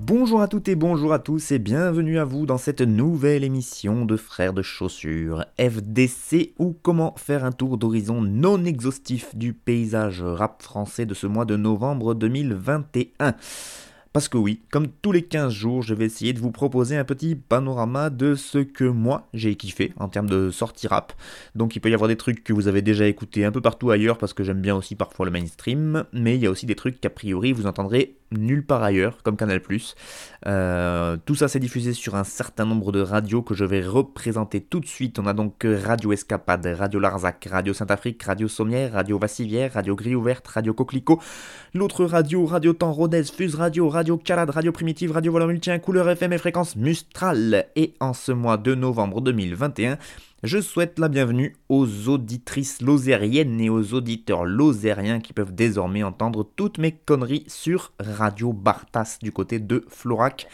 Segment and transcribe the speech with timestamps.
[0.00, 4.04] Bonjour à toutes et bonjour à tous et bienvenue à vous dans cette nouvelle émission
[4.04, 10.22] de Frères de Chaussures FDC ou comment faire un tour d'horizon non exhaustif du paysage
[10.22, 13.34] rap français de ce mois de novembre 2021.
[14.12, 17.04] Parce que oui, comme tous les 15 jours, je vais essayer de vous proposer un
[17.04, 21.12] petit panorama de ce que moi j'ai kiffé en termes de sortie rap.
[21.54, 23.90] Donc il peut y avoir des trucs que vous avez déjà écoutés un peu partout
[23.90, 26.74] ailleurs parce que j'aime bien aussi parfois le mainstream, mais il y a aussi des
[26.74, 29.60] trucs qu'a priori vous entendrez nulle part ailleurs, comme Canal+.
[30.46, 34.60] Euh, tout ça s'est diffusé sur un certain nombre de radios que je vais représenter
[34.60, 35.18] tout de suite.
[35.18, 40.16] On a donc Radio Escapade, Radio Larzac, Radio Saint-Afrique, Radio Sommière, Radio Vassivière, Radio Grille
[40.16, 41.20] Ouverte, Radio Coquelicot,
[41.74, 46.08] l'autre radio, Radio Temps Rodez, Fuse Radio, Radio Calade, Radio Primitive, Radio Volant Multien, Couleur
[46.08, 47.66] FM et Fréquence Mustral.
[47.76, 49.98] Et en ce mois de novembre 2021,
[50.42, 56.48] je souhaite la bienvenue aux auditrices lozériennes et aux auditeurs lozériens qui peuvent désormais entendre
[56.56, 60.48] toutes mes conneries sur Radio Bartas du côté de Florac.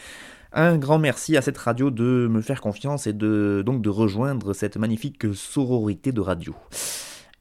[0.51, 4.53] Un grand merci à cette radio de me faire confiance et de donc de rejoindre
[4.53, 6.53] cette magnifique sororité de radio.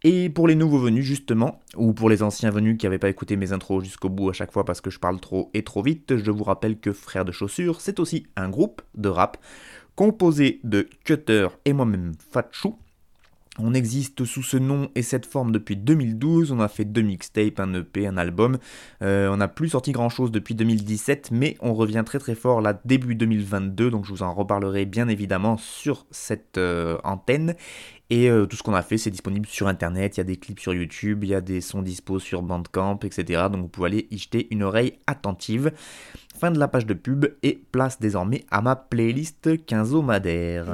[0.04, 3.36] Et pour les nouveaux venus justement, ou pour les anciens venus qui n'avaient pas écouté
[3.36, 6.16] mes intros jusqu'au bout à chaque fois parce que je parle trop et trop vite,
[6.16, 9.36] je vous rappelle que Frères de Chaussures, c'est aussi un groupe de rap
[9.96, 12.76] composé de Cutter et moi-même Fatchou.
[13.58, 17.58] On existe sous ce nom et cette forme depuis 2012, on a fait deux mixtapes,
[17.58, 18.58] un EP, un album,
[19.02, 22.60] euh, on n'a plus sorti grand chose depuis 2017, mais on revient très très fort
[22.60, 27.54] là début 2022, donc je vous en reparlerai bien évidemment sur cette euh, antenne.
[28.08, 30.36] Et euh, tout ce qu'on a fait, c'est disponible sur internet, il y a des
[30.36, 33.44] clips sur YouTube, il y a des sons dispo sur Bandcamp, etc.
[33.50, 35.72] Donc vous pouvez aller y jeter une oreille attentive.
[36.38, 40.66] Fin de la page de pub et place désormais à ma playlist quinzomadaire.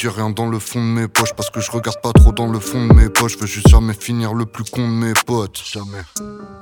[0.00, 2.46] J'ai rien dans le fond de mes poches Parce que je regarde pas trop dans
[2.46, 3.32] le fond de mes poches.
[3.32, 5.60] Je veux juste jamais finir le plus con de mes potes.
[5.72, 6.02] Jamais.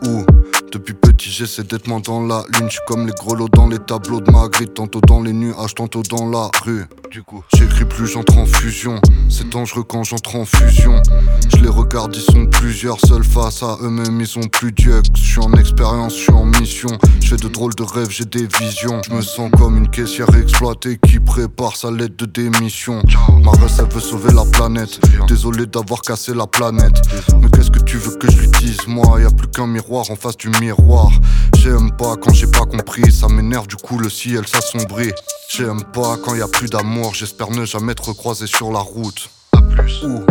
[0.06, 0.24] Ouh
[0.72, 2.68] depuis petit j'essaie d'être moins dans la lune.
[2.68, 6.28] J'suis comme les grelots dans les tableaux de Magritte Tantôt dans les nuages, tantôt dans
[6.28, 6.84] la rue.
[7.10, 7.42] Du coup.
[7.56, 9.00] J'écris plus, j'entre en fusion.
[9.30, 11.00] C'est dangereux quand j'entre en fusion.
[11.48, 15.22] Je les regarde, ils sont plusieurs Seuls face à eux-mêmes, ils ont plus d'yeux Je
[15.22, 16.90] suis en expérience, je suis en mission.
[17.22, 19.00] Je fais de drôles de rêves, j'ai des visions.
[19.08, 23.02] Je me sens comme une caissière exploitée Qui prépare sa lettre de démission
[23.42, 26.94] Ma elle veut sauver la planète Désolé d'avoir cassé la planète
[27.40, 30.10] Mais qu'est-ce que tu veux que je lui dise Moi, y a plus qu'un miroir
[30.10, 31.10] en face du miroir.
[31.56, 35.12] J'aime pas quand j'ai pas compris, ça m'énerve du coup le ciel s'assombrit.
[35.50, 39.30] J'aime pas quand y a plus d'amour, j'espère ne jamais être croisé sur la route.
[39.52, 40.02] A plus.
[40.04, 40.24] Ouh.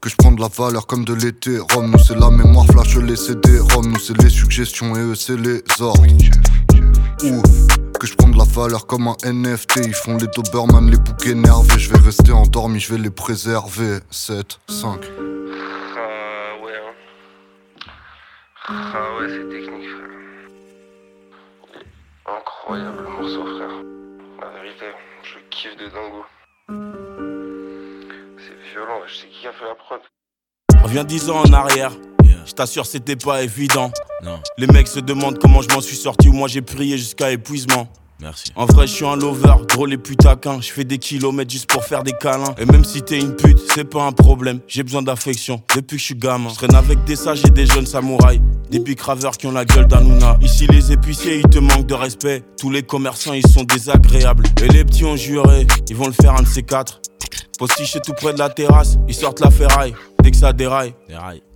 [0.00, 1.58] Que je prends de la valeur comme de l'été.
[1.58, 3.60] Rome, nous c'est la mémoire, flash les CD.
[3.60, 6.06] Rome, nous c'est les suggestions et eux c'est les ordres.
[8.02, 9.76] Que je prends de la valeur comme un NFT.
[9.84, 11.78] Ils font les Doberman, les boucs énervés.
[11.78, 14.00] Je vais rester endormi, je vais les préserver.
[14.10, 15.04] 7, 5.
[18.68, 20.10] Ah ouais, c'est technique, frère.
[22.26, 23.70] Incroyable morceau, frère.
[24.40, 24.86] La vérité,
[25.22, 26.24] je kiffe de dingo.
[28.36, 30.00] C'est violent, je sais qui a fait la prod.
[30.76, 31.92] On revient 10 ans en arrière.
[32.44, 33.92] Je t'assure, c'était pas évident.
[34.24, 34.40] Non.
[34.58, 37.88] Les mecs se demandent comment je m'en suis sorti ou moi j'ai prié jusqu'à épuisement.
[38.54, 40.60] En vrai, je suis un lover, drôle et putaquin.
[40.60, 42.54] Je fais des kilomètres juste pour faire des câlins.
[42.58, 44.60] Et même si t'es une pute, c'est pas un problème.
[44.66, 46.48] J'ai besoin d'affection depuis que je suis gamin.
[46.50, 48.40] Je traîne avec des sages et des jeunes samouraïs.
[48.70, 50.38] Des bicraveurs qui ont la gueule d'Anouna.
[50.40, 52.42] Ici, les épiciers, ils te manquent de respect.
[52.58, 54.44] Tous les commerçants, ils sont désagréables.
[54.62, 57.00] Et les petits ont juré, ils vont le faire un de ces quatre.
[57.58, 59.94] Postiche tout près de la terrasse, ils sortent la ferraille.
[60.22, 60.94] Dès que ça déraille,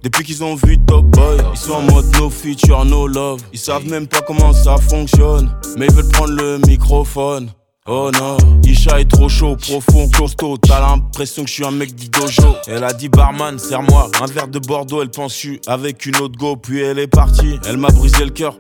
[0.02, 3.40] Depuis qu'ils ont vu Top Boy, ils sont en mode no feature, no love.
[3.52, 7.50] Ils savent même pas comment ça fonctionne, mais ils veulent prendre le microphone.
[7.88, 10.56] Oh non, Isha est trop chaud, profond, costaud.
[10.56, 12.56] T'as l'impression que je suis un mec du dojo.
[12.67, 15.02] Elle a dit barman, serre-moi un verre de Bordeaux.
[15.02, 17.61] Elle pense avec une autre go, puis elle est partie.
[17.64, 18.58] Elle m'a brisé le cœur.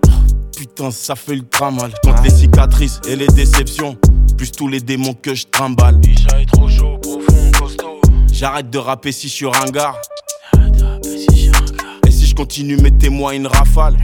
[0.56, 1.92] Putain, ça fait ultra mal.
[2.04, 3.96] Contre les cicatrices et les déceptions,
[4.36, 6.00] plus tous les démons que je trimballe.
[6.04, 6.85] Isha est trop chaud.
[8.38, 9.98] J'arrête de rapper si je suis ringard.
[12.06, 13.96] Et si je continue, mettez-moi une rafale.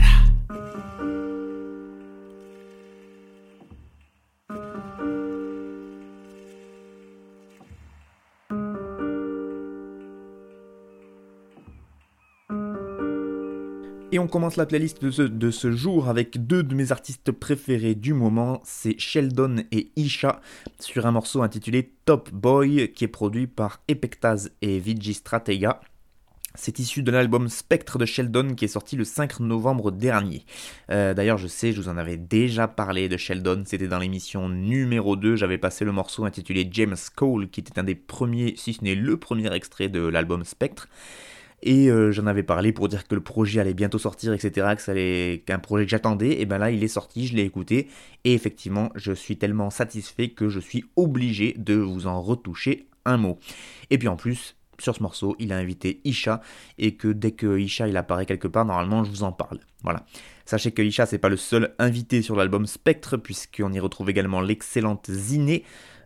[14.23, 18.61] On commence la playlist de ce, jour avec deux de mes artistes préférés du moment,
[18.63, 20.39] c'est Sheldon et Isha,
[20.79, 25.81] sur un morceau intitulé Top Boy, qui est produit par Epectaz et Vigi Stratega.
[26.55, 30.45] C'est issu de l'album Spectre de Sheldon qui est sorti le 5 novembre dernier.
[30.89, 34.47] Euh, D'ailleurs, je sais, je vous en avais déjà parlé de Sheldon, c'était dans l'émission
[34.47, 38.73] numéro 2, j'avais passé le morceau intitulé James Cole, qui était un des premiers, si
[38.73, 40.87] ce n'est le premier extrait de l'album Spectre.
[41.65, 45.35] Et euh, j'en avais parlé pour dire que le projet allait bientôt sortir, etc., que
[45.37, 46.41] qu'un projet que j'attendais.
[46.41, 47.87] Et ben là, il est sorti, je l'ai écouté.
[48.25, 53.15] Et effectivement, je suis tellement satisfait que je suis obligé de vous en retoucher un
[53.15, 53.39] mot.
[53.89, 56.41] Et puis en plus, sur ce morceau, il a invité Isha.
[56.77, 59.59] Et que dès que Isha il apparaît quelque part, normalement, je vous en parle.
[59.83, 60.05] Voilà.
[60.45, 64.41] Sachez que Isha, c'est pas le seul invité sur l'album Spectre, puisqu'on y retrouve également
[64.41, 65.63] l'excellente Ziné.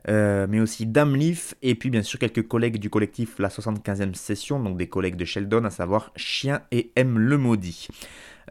[0.10, 4.60] Euh, mais aussi Damleaf, et puis bien sûr quelques collègues du collectif La 75e Session,
[4.60, 7.90] donc des collègues de Sheldon, à savoir Chien et M le Maudit.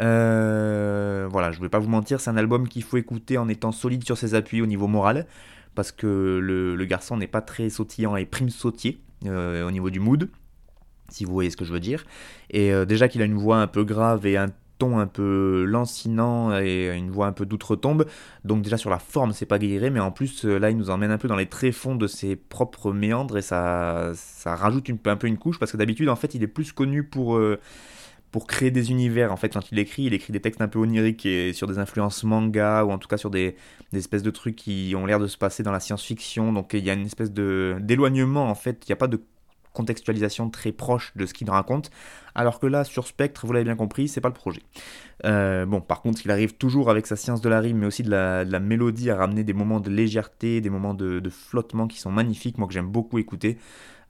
[0.00, 3.48] Euh, voilà, je ne vais pas vous mentir, c'est un album qu'il faut écouter en
[3.48, 5.26] étant solide sur ses appuis au niveau moral,
[5.74, 9.98] parce que le, garçon n'est pas très sautillant et prime sautier euh, au niveau du
[9.98, 10.28] mood,
[11.08, 12.04] si vous voyez ce que je veux dire.
[12.50, 16.56] Et déjà qu'il a une voix un peu grave et un ton un peu lancinant
[16.58, 18.06] et une voix un peu d'outre-tombe.
[18.44, 20.90] Donc déjà sur la forme, c'est pas guériré, mais en plus euh, là, il nous
[20.90, 24.12] emmène un peu dans les tréfonds de ses propres méandres et ça,
[24.44, 27.04] rajoute une, un peu une couche parce que d'habitude, en fait, il est plus connu
[27.04, 27.58] pour euh,
[28.32, 29.32] pour créer des univers.
[29.32, 31.78] En fait, quand il écrit, il écrit des textes un peu oniriques et sur des
[31.78, 33.56] influences manga ou en tout cas sur des,
[33.92, 36.52] des espèces de trucs qui ont l'air de se passer dans la science-fiction.
[36.52, 38.84] Donc il y a une espèce de d'éloignement en fait.
[38.86, 39.20] Il n'y a pas de
[39.76, 41.90] contextualisation très proche de ce qu'il raconte,
[42.34, 44.62] alors que là, sur Spectre, vous l'avez bien compris, c'est pas le projet.
[45.24, 48.02] Euh, bon, par contre, il arrive toujours avec sa science de la rime, mais aussi
[48.02, 52.10] de la, mélodie à ramener des moments de légèreté, des moments de, flottement qui sont
[52.10, 53.58] magnifiques, moi que j'aime beaucoup écouter.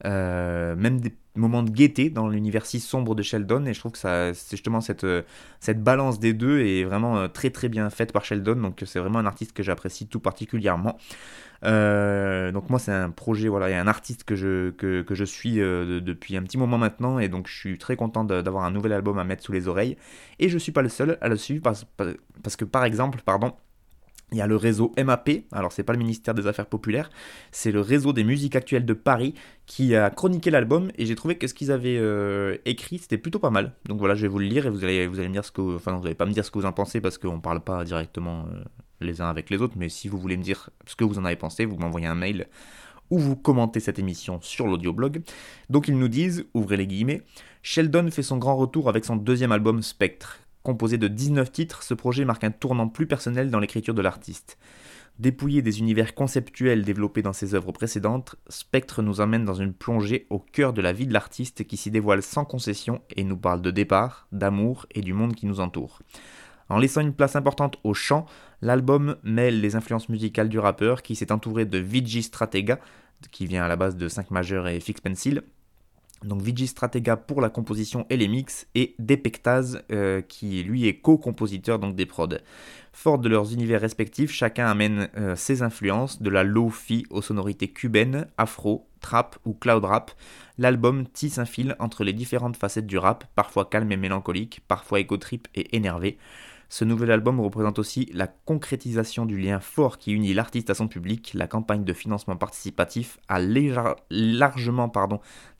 [0.05, 3.93] Euh, même des moments de gaieté dans l'univers si sombre de Sheldon, et je trouve
[3.93, 5.07] que c'est justement cette,
[5.59, 8.99] cette balance des deux est vraiment euh, très très bien faite par Sheldon, donc c'est
[8.99, 10.97] vraiment un artiste que j'apprécie tout particulièrement.
[11.63, 15.01] Euh, donc moi c'est un projet, voilà, il y a un artiste que je, que,
[15.01, 18.23] que je suis euh, depuis un petit moment maintenant et donc je suis très content
[18.23, 19.97] d'avoir un nouvel album à mettre sous les oreilles.
[20.39, 21.85] Et je suis pas le seul à le suivre parce,
[22.43, 23.53] parce que par exemple, pardon,
[24.31, 27.09] il y a le réseau MAP, alors c'est pas le ministère des Affaires Populaires,
[27.51, 29.33] c'est le réseau des musiques actuelles de Paris
[29.65, 33.39] qui a chroniqué l'album et j'ai trouvé que ce qu'ils avaient euh, écrit c'était plutôt
[33.39, 33.73] pas mal.
[33.85, 35.51] Donc voilà, je vais vous le lire et vous allez, vous allez me dire ce
[35.51, 37.61] que, enfin vous allez pas me dire ce que vous en pensez parce qu'on parle
[37.61, 38.45] pas directement
[39.01, 41.25] les uns avec les autres, mais si vous voulez me dire ce que vous en
[41.25, 42.47] avez pensé, vous m'envoyez un mail
[43.09, 45.21] ou vous commentez cette émission sur l'audioblog.
[45.69, 47.21] Donc ils nous disent, ouvrez les guillemets,
[47.61, 50.39] Sheldon fait son grand retour avec son deuxième album Spectre.
[50.63, 54.57] Composé de 19 titres, ce projet marque un tournant plus personnel dans l'écriture de l'artiste.
[55.19, 60.27] Dépouillé des univers conceptuels développés dans ses œuvres précédentes, Spectre nous emmène dans une plongée
[60.29, 63.61] au cœur de la vie de l'artiste qui s'y dévoile sans concession et nous parle
[63.63, 66.01] de départ, d'amour et du monde qui nous entoure.
[66.69, 68.27] En laissant une place importante au chant,
[68.61, 72.79] l'album mêle les influences musicales du rappeur qui s'est entouré de Vigi Stratega,
[73.31, 75.43] qui vient à la base de 5 majeurs et Fix Pencil.
[76.23, 80.95] Donc Vigi Stratega pour la composition et les mix, et Depectaz euh, qui lui est
[80.95, 82.39] co-compositeur donc des prods.
[82.91, 87.67] Fort de leurs univers respectifs, chacun amène euh, ses influences, de la lo-fi aux sonorités
[87.67, 90.11] cubaines, afro, trap ou cloud rap.
[90.57, 94.99] L'album tisse un fil entre les différentes facettes du rap, parfois calme et mélancolique, parfois
[94.99, 96.17] éco-trip et énervé.
[96.69, 100.89] Ce nouvel album représente aussi la concrétisation du lien fort qui unit l'artiste à son
[100.89, 101.31] public.
[101.33, 103.39] La campagne de financement participatif a
[104.09, 104.91] largement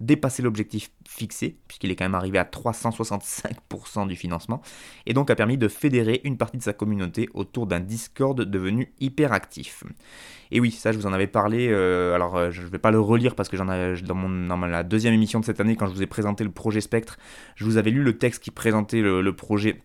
[0.02, 4.62] dépassé l'objectif fixé, puisqu'il est quand même arrivé à 365% du financement,
[5.06, 8.94] et donc a permis de fédérer une partie de sa communauté autour d'un Discord devenu
[9.00, 9.86] hyper actif.
[10.52, 12.92] Et oui, ça je vous en avais parlé, euh, alors euh, je ne vais pas
[12.92, 15.88] le relire parce que j'en dans, mon, dans la deuxième émission de cette année, quand
[15.88, 17.18] je vous ai présenté le projet Spectre,
[17.56, 19.82] je vous avais lu le texte qui présentait le projet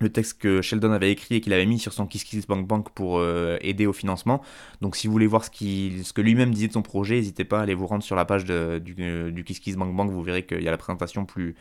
[0.00, 3.56] le texte que Sheldon avait écrit et qu'il avait mis sur son KissKissBankBank pour euh,
[3.60, 4.42] aider au financement.
[4.80, 7.62] Donc si vous voulez voir ce, que lui-même disait de son projet, n'hésitez pas à
[7.62, 10.68] aller vous rendre sur la page de, du, euh, du KissKissBankBank, vous verrez qu'il y
[10.68, 11.56] a la présentation plus,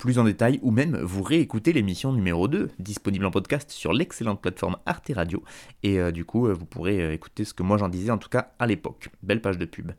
[0.00, 4.40] plus en détail ou même vous réécoutez l'émission numéro 2 disponible en podcast sur l'excellente
[4.40, 5.44] plateforme Arte Radio
[5.82, 8.16] et euh, du coup euh, vous pourrez euh, écouter ce que moi j'en disais en
[8.16, 9.10] tout cas à l'époque.
[9.22, 9.92] Belle page de pub.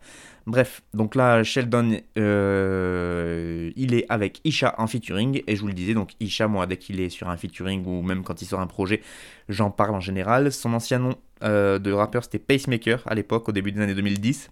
[0.47, 5.93] Bref, donc là Sheldon il est avec Isha en featuring et je vous le disais
[5.93, 8.67] donc Isha moi dès qu'il est sur un featuring ou même quand il sort un
[8.67, 9.03] projet
[9.49, 10.51] j'en parle en général.
[10.51, 14.49] Son ancien nom de rappeur c'était Pacemaker à l'époque au début des années 2010.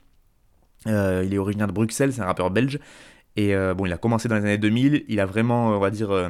[0.88, 2.80] Euh, il est originaire de Bruxelles, c'est un rappeur belge.
[3.40, 5.06] Et euh, bon, il a commencé dans les années 2000.
[5.08, 6.28] Il a vraiment, on va dire, euh,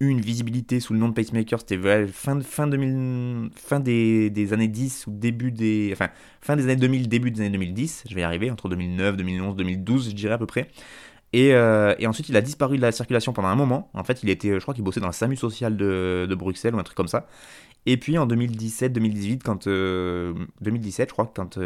[0.00, 1.58] eu une visibilité sous le nom de Pacemaker.
[1.60, 5.88] C'était fin, fin, 2000, fin des, des, années 10 ou début des.
[5.94, 6.08] Enfin,
[6.42, 8.04] fin des années 2000, début des années 2010.
[8.06, 10.68] Je vais y arriver, entre 2009, 2011, 2012, je dirais à peu près.
[11.32, 11.56] Et,
[12.06, 13.88] ensuite, il a disparu de la circulation pendant un moment.
[13.94, 16.74] En fait, il était, je crois qu'il bossait dans la SAMU sociale de, de, Bruxelles
[16.74, 17.28] ou un truc comme ça.
[17.86, 21.56] Et puis en 2017-2018, quand 2017, je crois, quand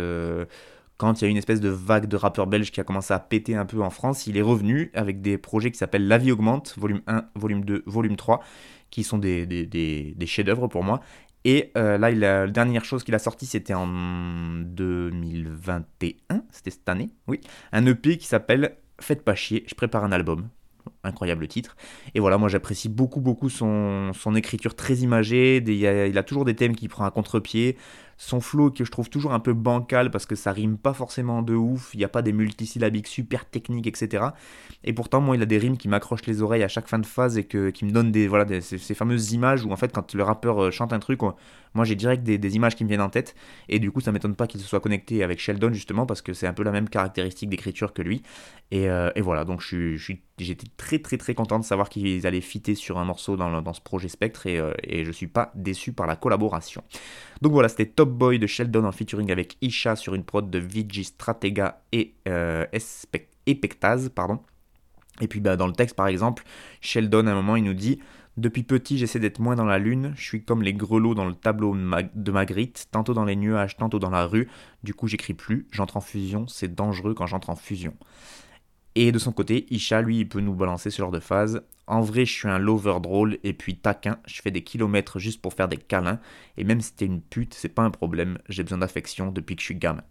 [0.97, 3.19] quand il y a une espèce de vague de rappeurs belges qui a commencé à
[3.19, 6.33] péter un peu en France, il est revenu avec des projets qui s'appellent La vie
[6.33, 8.43] augmente, volume 1, volume 2, volume 3,
[8.91, 11.01] qui sont des, chefs-d'œuvre pour moi.
[11.45, 17.11] Et euh, là, la dernière chose qu'il a sorti, c'était en 2021, c'était cette année,
[17.27, 17.41] oui,
[17.73, 20.49] un EP qui s'appelle Faites pas chier, je prépare un album
[21.03, 21.77] incroyable titre.
[22.15, 26.45] Et voilà, moi j'apprécie beaucoup beaucoup son, écriture très imagée, il, a, il, a, toujours
[26.45, 27.77] des thèmes qui prend à contre-pied,
[28.17, 31.43] son flow que je trouve toujours un peu bancal parce que ça rime pas forcément
[31.43, 34.27] de ouf, il n'y a pas des multisyllabiques super techniques, etc.
[34.85, 37.07] Et pourtant, moi, il a des rimes qui m'accrochent les oreilles à chaque fin de
[37.07, 40.15] phase et que, qui me donnent des, voilà, ces, fameuses images où en fait, quand
[40.15, 41.21] le rappeur euh, chante un truc,
[41.75, 43.35] moi j'ai direct des, images qui me viennent en tête.
[43.69, 46.33] Et du coup, ça m'étonne pas qu'il se soit connecté avec Sheldon justement parce que
[46.33, 48.23] c'est un peu la même caractéristique d'écriture que lui.
[48.71, 52.41] Et, euh, voilà, donc je suis j'étais très très très content de savoir qu'ils allaient
[52.41, 55.93] fitter sur un morceau dans, ce projet Spectre et, euh, et je suis pas déçu
[55.93, 56.83] par la collaboration.
[57.41, 60.59] Donc voilà, c'était Top Boy de Sheldon en featuring avec Isha sur une prod de
[60.59, 62.67] Vigi Stratega et, euh,
[64.15, 64.41] pardon.
[65.21, 66.45] Et puis bah, dans le texte par exemple,
[66.81, 68.01] Sheldon à un moment il nous dit
[68.37, 71.35] Depuis petit j'essaie d'être moins dans la lune, je suis comme les grelots dans le
[71.35, 74.49] tableau de Magritte, tantôt dans les nuages, tantôt dans la rue,
[74.83, 77.95] du coup j'écris plus, j'entre en fusion, c'est dangereux quand j'entre en fusion.
[78.97, 81.63] Et de son côté, Isha, lui, il peut nous balancer ce genre de phase.
[81.87, 85.43] En vrai, je suis un lover drôle et puis taquin, je fais des kilomètres juste
[85.43, 86.21] pour faire des câlins.
[86.57, 89.63] Et même si t'es une pute, c'est pas un problème, j'ai besoin d'affection depuis que
[89.63, 90.05] je suis gamin.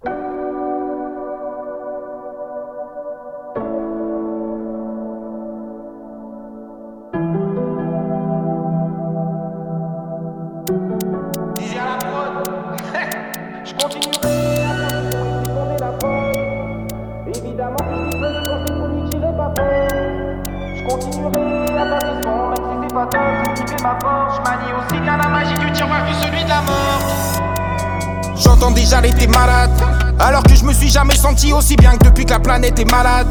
[31.75, 33.27] Bien que depuis que la planète est malade.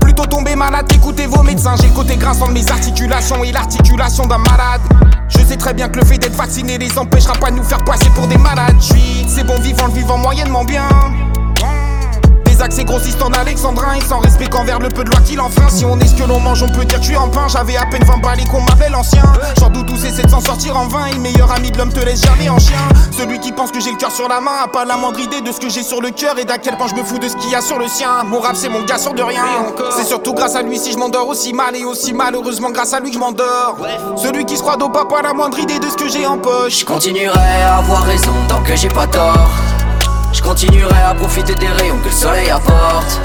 [0.00, 1.74] Plutôt tomber malade écoutez vos médecins.
[1.80, 4.80] J'ai le côté grinçant de mes articulations et l'articulation d'un malade.
[5.28, 7.84] Je sais très bien que le fait d'être vacciné les empêchera pas de nous faire
[7.84, 8.76] passer pour des malades.
[8.80, 10.88] c'est bon vivant, le vivant moyennement bien
[12.56, 15.68] les accès grossissent en alexandrin et sans respect qu'envers le peu de loi qu'il enfreint.
[15.68, 17.46] Si on est ce que l'on mange, on peut dire tu es en pain.
[17.48, 19.22] J'avais à peine 20 balles et qu'on m'appelle l'ancien.
[19.58, 21.06] Genre doudou, c'est de s'en sortir en vain.
[21.06, 22.78] Et le meilleur ami de l'homme te laisse jamais en chien.
[23.16, 25.40] Celui qui pense que j'ai le cœur sur la main a pas la moindre idée
[25.40, 27.28] de ce que j'ai sur le cœur et d'à quel point je me fous de
[27.28, 28.24] ce qu'il y a sur le sien.
[28.24, 29.44] Mon rap, c'est mon gars sur de rien.
[29.96, 33.00] C'est surtout grâce à lui si je m'endors aussi mal et aussi malheureusement grâce à
[33.00, 33.76] lui que je m'endors.
[34.16, 36.80] Celui qui se croit d'au pas la moindre idée de ce que j'ai en poche.
[36.80, 39.50] Je continuerai à avoir raison tant que j'ai pas tort.
[40.36, 43.20] Je continuerai à profiter des rayons que le soleil apporte.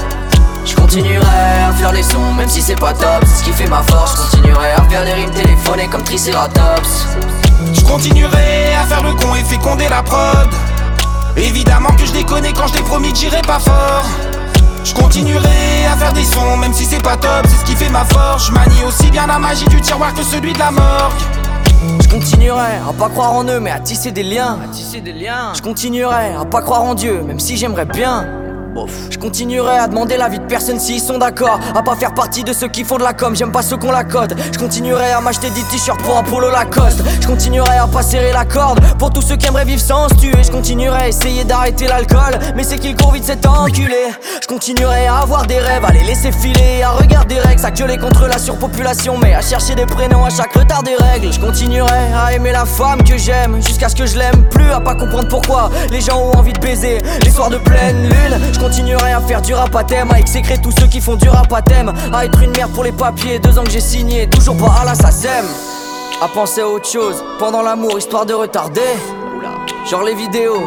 [0.64, 3.68] Je continuerai à faire les sons, même si c'est pas top, c'est ce qui fait
[3.68, 4.16] ma force.
[4.16, 7.06] Je continuerai à faire des rimes téléphonées comme Triceratops.
[7.74, 10.48] Je continuerai à faire le con et féconder la prod.
[11.36, 14.06] Évidemment que je déconne quand je t'ai promis que j'irai pas fort.
[14.82, 17.90] Je continuerai à faire des sons, même si c'est pas top, c'est ce qui fait
[17.90, 18.46] ma force.
[18.46, 21.41] Je manie aussi bien la magie du tiroir que celui de la morgue.
[22.00, 24.58] Je continuerai à pas croire en eux, mais à tisser des liens.
[24.62, 25.52] À tisser des liens.
[25.54, 28.41] Je continuerai à pas croire en Dieu, même si j'aimerais bien.
[29.10, 31.60] Je continuerai à demander l'avis de personne s'ils sont d'accord.
[31.74, 33.92] À pas faire partie de ceux qui font de la com J'aime pas ceux qu'on
[33.92, 34.34] la code.
[34.52, 37.02] Je continuerai à m'acheter des t-shirts pour un polo Lacoste.
[37.20, 40.14] Je continuerai à pas serrer la corde Pour tous ceux qui aimeraient vivre sans se
[40.14, 42.38] tuer Je continuerai à essayer d'arrêter l'alcool.
[42.56, 44.06] Mais c'est qu'il court vite cet enculé
[44.40, 46.82] Je continuerai à avoir des rêves À les laisser filer.
[46.82, 49.18] À regarder Rex À gueuler contre la surpopulation.
[49.18, 51.32] Mais à chercher des prénoms à chaque retard des règles.
[51.32, 54.70] Je continuerai à aimer la femme que j'aime Jusqu'à ce que je l'aime plus.
[54.70, 56.98] À pas comprendre pourquoi les gens ont envie de baiser.
[57.22, 60.70] Les soirs de pleine lune continuerai à faire du rap à thème, à exécrer tous
[60.70, 63.58] ceux qui font du rap à thème, à être une merde pour les papiers, deux
[63.58, 65.44] ans que j'ai signé, toujours pas à la SACEM.
[66.22, 68.80] À penser à autre chose pendant l'amour, histoire de retarder.
[69.90, 70.62] Genre les vidéos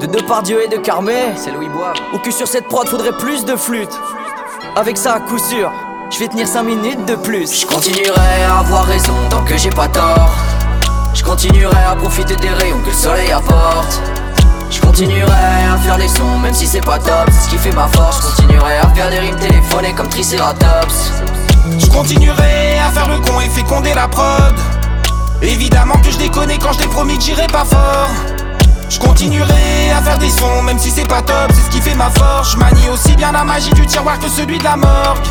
[0.00, 1.32] de Depardieu et de Carmé.
[1.36, 1.92] C'est Louis Bois.
[2.14, 3.98] Ou que sur cette prod faudrait plus de flûte.
[4.76, 5.72] Avec ça, à coup sûr,
[6.10, 7.62] je vais tenir 5 minutes de plus.
[7.62, 10.30] Je continuerai à avoir raison tant que j'ai pas tort.
[11.12, 14.00] Je continuerai à profiter des rayons que le soleil apporte.
[14.70, 15.53] Je continuerai
[15.84, 17.28] faire des sons même si c'est pas top.
[17.30, 18.16] C'est ce qui fait ma force.
[18.16, 21.12] Je continuerai à faire des rimes téléphonées comme Triceratops.
[21.78, 24.54] Je continuerai à faire le con et féconder la prod.
[25.42, 28.10] Évidemment que je déconne quand je t'ai promis que j'irai pas fort.
[28.88, 31.94] Je continuerai à faire des sons, même si c'est pas top, c'est ce qui fait
[31.94, 32.52] ma force.
[32.52, 35.26] Je manie aussi bien la magie du tiroir que celui de la morgue.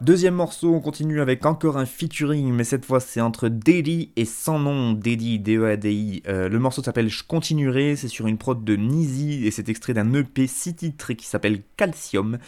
[0.00, 4.24] Deuxième morceau, on continue avec encore un featuring, mais cette fois c'est entre Daddy et
[4.24, 6.22] Sans Nom, Daddy, D-E-A-D-I.
[6.26, 9.92] Euh, le morceau s'appelle Je continuerai, c'est sur une prod de Nizi et c'est extrait
[9.92, 12.38] d'un EP 6 titres qui s'appelle Calcium.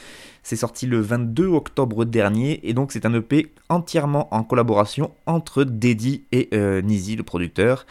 [0.43, 5.65] C'est sorti le 22 octobre dernier et donc c'est un EP entièrement en collaboration entre
[5.65, 7.85] Daddy et euh, Nizi, le producteur.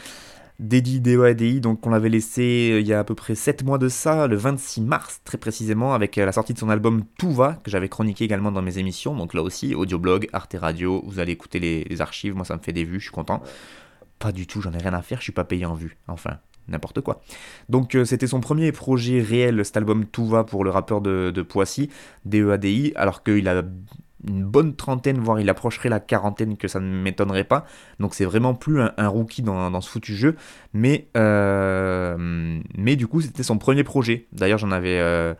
[0.62, 3.80] Dedi DOADI, donc on l'avait laissé euh, il y a à peu près 7 mois
[3.80, 7.32] de ça, le 26 mars très précisément, avec euh, la sortie de son album Tout
[7.32, 11.18] va, que j'avais chroniqué également dans mes émissions, donc là aussi, audioblog, Arte Radio, vous
[11.18, 13.41] allez écouter les, archives, moi ça me fait des vues, je suis content.
[14.20, 16.38] Pas du tout, j'en ai rien à faire, je suis pas payé en vue, enfin,
[16.68, 17.24] n'importe quoi.
[17.68, 21.32] Donc euh, c'était son premier projet réel, cet album Tout va pour le rappeur de,
[21.34, 21.89] de Poissy,
[22.25, 23.63] DEADI, alors qu'il a
[24.27, 27.65] une bonne trentaine, voire il approcherait la quarantaine, que ça ne m'étonnerait pas.
[27.99, 30.35] Donc c'est vraiment plus un, rookie dans, ce foutu jeu.
[30.73, 34.27] Mais, euh, mais du coup, c'était son premier projet.
[34.31, 35.33] D'ailleurs, j'en avais, euh,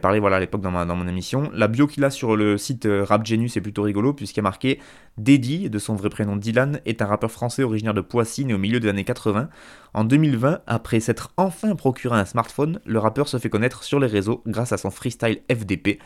[0.00, 1.50] parlé voilà, à l'époque dans, mon émission.
[1.54, 4.42] La bio qu'il a sur le site euh, Rap Genius est plutôt rigolo, puisqu'il a
[4.42, 4.80] marqué
[5.16, 8.58] Deddy, de son vrai prénom Dylan, est un rappeur français originaire de Poissy, né au
[8.58, 9.48] milieu des années 80.
[9.94, 14.06] En 2020, après s'être enfin procuré un smartphone, le rappeur se fait connaître sur les
[14.06, 15.98] réseaux grâce à son freestyle FDP.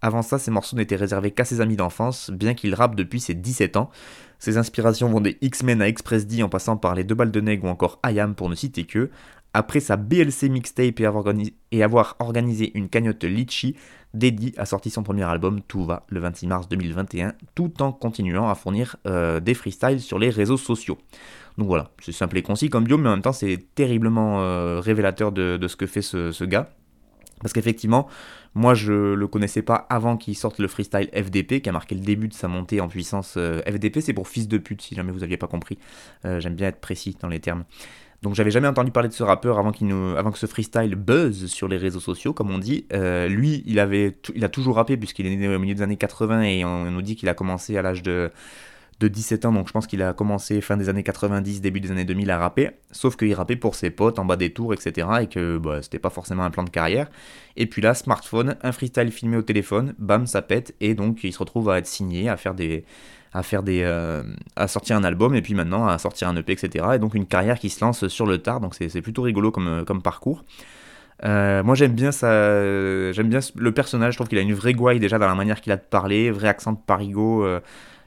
[0.00, 3.34] Avant ça, ses morceaux n'étaient réservés qu'à ses amis d'enfance, bien qu'il rappe depuis ses
[3.34, 3.90] 17 ans.
[4.38, 7.40] Ses inspirations vont des X-Men à Express D en passant par les Deux Balles de
[7.40, 9.10] Nègre ou encore IAM pour ne citer que.
[9.54, 13.74] Après sa BLC mixtape et avoir, organisé une cagnotte Litchi,
[14.14, 18.48] Deddy a sorti son premier album Tout va le 26 mars 2021, tout en continuant
[18.48, 20.98] à fournir euh, des freestyles sur les réseaux sociaux.
[21.56, 24.80] Donc voilà, c'est simple et concis comme bio, mais en même temps c'est terriblement euh,
[24.80, 26.70] révélateur de, ce que fait ce gars.
[27.40, 28.08] Parce qu'effectivement,
[28.58, 32.00] moi je le connaissais pas avant qu'il sorte le freestyle FDP qui a marqué le
[32.00, 33.34] début de sa montée en puissance.
[33.36, 35.78] Euh, FDP c'est pour fils de pute si jamais vous aviez pas compris.
[36.24, 37.64] Euh, j'aime bien être précis dans les termes.
[38.22, 41.76] Donc j'avais jamais entendu parler de ce rappeur avant, que ce freestyle buzz sur les
[41.76, 42.84] réseaux sociaux, comme on dit.
[42.92, 46.64] Euh, lui, il a toujours rappé puisqu'il est né au milieu des années 80 et
[46.64, 48.32] on nous dit qu'il a commencé à l'âge de
[49.00, 51.92] de 17 ans, donc je pense qu'il a commencé fin des années 90, début des
[51.92, 55.06] années 2000 à rapper, sauf qu'il rappait pour ses potes en bas des tours, etc.
[55.22, 57.08] et que bah, c'était pas forcément un plan de carrière.
[57.56, 61.32] Et puis là, smartphone, un freestyle filmé au téléphone, bam, ça pète, et donc il
[61.32, 62.84] se retrouve à être signé, à faire des.
[63.32, 63.82] à faire des.
[63.84, 64.24] Euh,
[64.56, 66.84] à sortir un album, et puis maintenant à sortir un EP, etc.
[66.94, 69.84] Et donc une carrière qui se lance sur le tard, donc c'est plutôt rigolo comme,
[69.86, 70.44] comme parcours.
[71.24, 72.28] Euh, moi j'aime bien ça,
[73.12, 75.60] j'aime bien le personnage, je trouve qu'il a une vraie gouaille déjà dans la manière
[75.60, 77.60] qu'il a de parler, vrai accent de parigo, euh,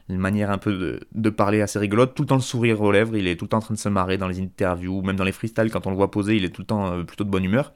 [0.10, 3.16] une manière un peu de, parler assez rigolote, tout le temps le sourire aux lèvres,
[3.16, 5.24] il est tout le temps en train de se marrer dans les interviews, même dans
[5.24, 7.30] les freestyles, quand on le voit poser, il est tout le temps euh, plutôt de
[7.30, 7.74] bonne humeur.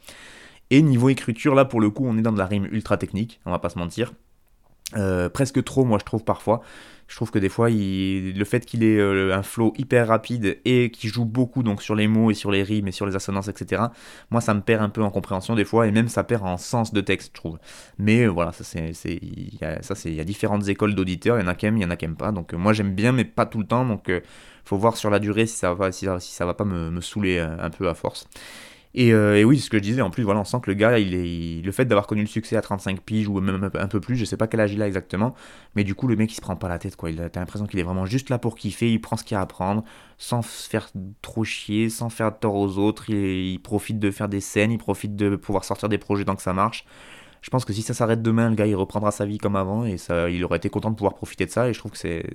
[0.71, 3.39] Et niveau écriture, là pour le coup, on est dans de la rime ultra technique,
[3.45, 4.13] on va pas se mentir.
[4.97, 6.61] Euh, presque trop, moi je trouve parfois.
[7.07, 10.89] Je trouve que des fois, le fait qu'il ait euh, un flow hyper rapide et
[10.89, 13.47] qu'il joue beaucoup donc sur les mots et sur les rimes et sur les assonances,
[13.47, 13.83] etc.
[14.31, 16.57] Moi, ça me perd un peu en compréhension des fois et même ça perd en
[16.57, 17.59] sens de texte, je trouve.
[17.99, 21.37] Mais euh, voilà, ça c'est, il y a, ça c'est, il différentes écoles d'auditeurs.
[21.37, 22.31] Il y en a qui aiment, il y en a qui aiment pas.
[22.31, 23.85] Donc moi, j'aime bien, mais pas tout le temps.
[23.85, 24.11] Donc
[24.63, 27.37] faut voir sur la durée si ça va, si si va pas me, me saouler
[27.39, 28.27] un peu à force.
[28.97, 30.97] Euh, et, oui, ce que je disais, en plus, voilà, on sent que le gars,
[30.99, 33.99] il est, le fait d'avoir connu le succès à 35 piges ou même un peu
[33.99, 35.35] plus, je sais pas quel âge il a exactement,
[35.75, 37.09] mais du coup, le mec, il se prend pas la tête, quoi.
[37.13, 39.45] T'as l'impression qu'il est vraiment juste là pour kiffer, il prend ce qu'il a à
[39.45, 39.83] prendre,
[40.17, 40.89] sans se faire
[41.21, 45.15] trop chier, sans faire tort aux autres, il, profite de faire des scènes, il profite
[45.15, 46.85] de pouvoir sortir des projets tant que ça marche.
[47.41, 49.85] Je pense que si ça s'arrête demain, le gars, il reprendra sa vie comme avant
[49.85, 51.97] et ça, il aurait été content de pouvoir profiter de ça et je trouve que
[51.97, 52.25] c'est,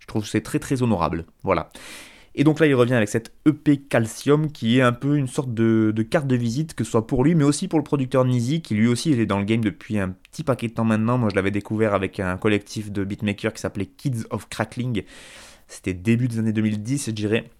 [0.00, 1.24] je trouve c'est très très honorable.
[1.44, 1.70] Voilà.
[2.38, 5.52] Et donc là, il revient avec cette EP Calcium qui est un peu une sorte
[5.52, 8.62] de, carte de visite, que ce soit pour lui, mais aussi pour le producteur Nizi,
[8.62, 11.18] qui lui aussi est dans le game depuis un petit paquet de temps maintenant.
[11.18, 15.02] Moi, je l'avais découvert avec un collectif de beatmakers qui s'appelait Kids of Crackling.
[15.66, 17.50] C'était début des années 2010, je dirais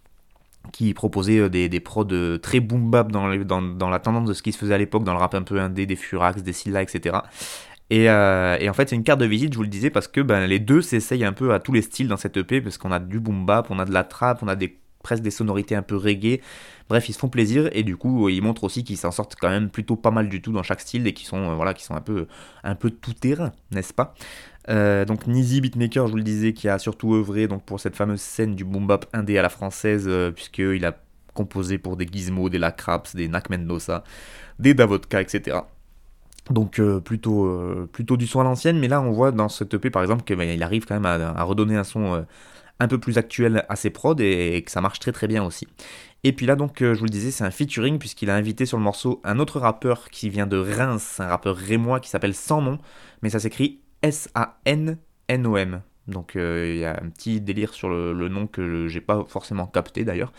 [0.72, 4.42] qui proposait euh, des, prods euh, très boom bap dans, dans, la tendance de ce
[4.42, 6.82] qui se faisait à l'époque, dans le rap un peu indé, des Furax, des Silla,
[6.82, 7.18] etc.
[7.92, 10.20] Euh, et, en fait, c'est une carte de visite, je vous le disais, parce que
[10.20, 12.92] ben, les deux s'essayent un peu à tous les styles dans cette EP, parce qu'on
[12.92, 14.56] a du boom bap, on a de la trap, on a
[15.02, 16.40] presque des sonorités un peu reggae.
[16.88, 19.48] Bref, ils se font plaisir et du coup, ils montrent aussi qu'ils s'en sortent quand
[19.48, 21.84] même plutôt pas mal du tout dans chaque style et qui sont, euh, voilà, qui
[21.84, 22.26] sont un peu,
[22.64, 24.14] un peu tout terrain, n'est-ce pas?
[24.68, 27.96] Euh, donc Nizi Beatmaker, je vous le disais, qui a surtout œuvré donc, pour cette
[27.96, 30.98] fameuse scène du boom bap indé à la française, puisqu'il a
[31.32, 34.04] composé pour des Gizmo, des Lacraps, des Nak Mendoza,
[34.58, 35.60] des Davodka, etc.
[36.50, 39.74] Donc euh, plutôt, euh, plutôt du son à l'ancienne, mais là on voit dans cette
[39.74, 42.22] EP par exemple qu'il ben, arrive quand même à, redonner un son euh,
[42.80, 45.66] un peu plus actuel à ses prods et, que ça marche très très bien aussi.
[46.24, 48.76] Et puis là, donc, je vous le disais, c'est un featuring puisqu'il a invité sur
[48.76, 52.60] le morceau un autre rappeur qui vient de Reims, un rappeur rémois qui s'appelle Sans
[52.60, 52.78] Nom,
[53.22, 55.82] mais ça s'écrit S-A-N-N-O-M.
[56.08, 59.66] Donc euh, il y a un petit délire sur le, nom que j'ai pas forcément
[59.66, 60.32] capté d'ailleurs.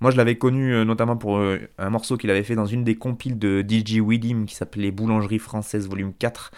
[0.00, 2.84] Moi je l'avais connu euh, notamment pour euh, un morceau qu'il avait fait dans une
[2.84, 6.50] des compiles de DJ Widim qui s'appelait Boulangerie française volume 4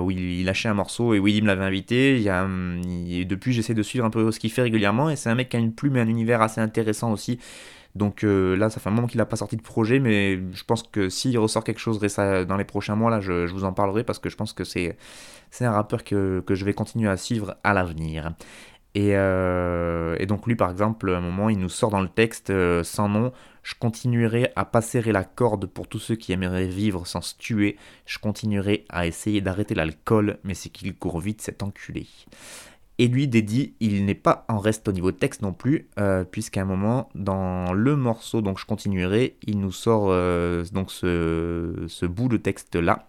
[0.00, 2.20] où il, lâchait un morceau et Widim l'avait invité.
[2.20, 5.30] Il hum, et depuis j'essaie de suivre un peu ce qu'il fait régulièrement et c'est
[5.30, 7.40] un mec qui a une plume et un univers assez intéressant aussi.
[7.96, 10.82] Donc là, ça fait un moment qu'il n'a pas sorti de projet, mais je pense
[10.82, 14.18] que s'il ressort quelque chose dans les prochains mois, là, je, vous en parlerai parce
[14.18, 14.96] que je pense que c'est
[15.50, 18.34] c'est un rappeur que, je vais continuer à suivre à l'avenir.
[18.96, 22.48] Euh, et, donc lui par exemple, à un moment il nous sort dans le texte
[22.50, 23.32] euh, sans nom,
[23.62, 27.76] je continuerai à passer la corde pour tous ceux qui aimeraient vivre sans se tuer,
[28.06, 32.06] je continuerai à essayer d'arrêter l'alcool, mais c'est qu'il court vite cet enculé.
[32.98, 36.62] Et lui, dédie, il n'est pas en reste au niveau texte non plus, euh, puisqu'à
[36.62, 40.06] un moment, dans le morceau, donc je continuerai, il nous sort
[40.72, 43.08] donc ce, ce bout de texte-là,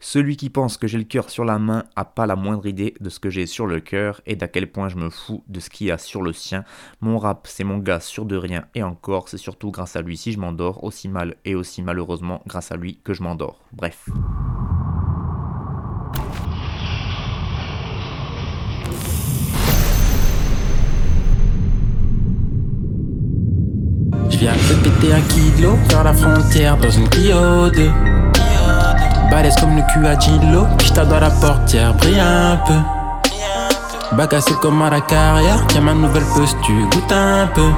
[0.00, 2.94] celui qui pense que j'ai le cœur sur la main a pas la moindre idée
[3.00, 5.60] de ce que j'ai sur le cœur et d'à quel point je me fous de
[5.60, 6.64] ce qu'il y a sur le sien.
[7.02, 10.16] Mon rap, c'est mon gars sûr de rien et encore, c'est surtout grâce à lui
[10.16, 13.60] si je m'endors, aussi mal et aussi malheureusement grâce à lui que je m'endors.
[13.72, 14.08] Bref.
[25.12, 27.90] Un kilo vers la frontière dans une Clio 2
[29.30, 32.74] Balèze comme le cul à Gillo, Pista dans la portière, brille un peu.
[34.16, 37.70] Bagassé comme à la carrière, tiens ma nouvelle posture, goûte un peu.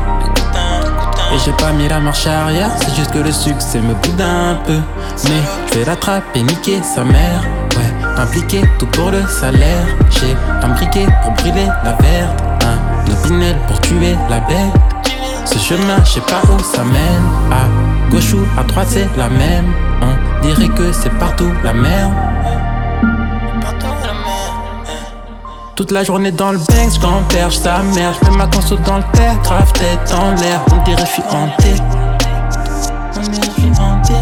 [1.35, 4.55] Et j'ai pas mis la marche arrière, c'est juste que le succès me boude un
[4.66, 4.79] peu.
[5.25, 7.42] Mais je vais l'attraper, niquer sa mère.
[7.77, 9.87] Ouais, impliqué tout pour le salaire.
[10.11, 10.35] J'ai
[10.66, 12.42] imbriqué pour brûler la verte.
[12.64, 14.91] Un opinel pour tuer la bête.
[15.44, 17.26] Ce chemin, je sais pas où ça mène.
[17.50, 19.72] À gauche ou à droite, c'est la même.
[20.00, 22.12] On dirait que c'est partout la merde.
[25.74, 28.14] Toute la journée dans le bank, j'gamberge sa mère.
[28.22, 30.61] J'mets ma console dans le père, grave tête en l'air.
[30.70, 31.74] On dirait je suis hanté.
[33.81, 34.12] Hanté.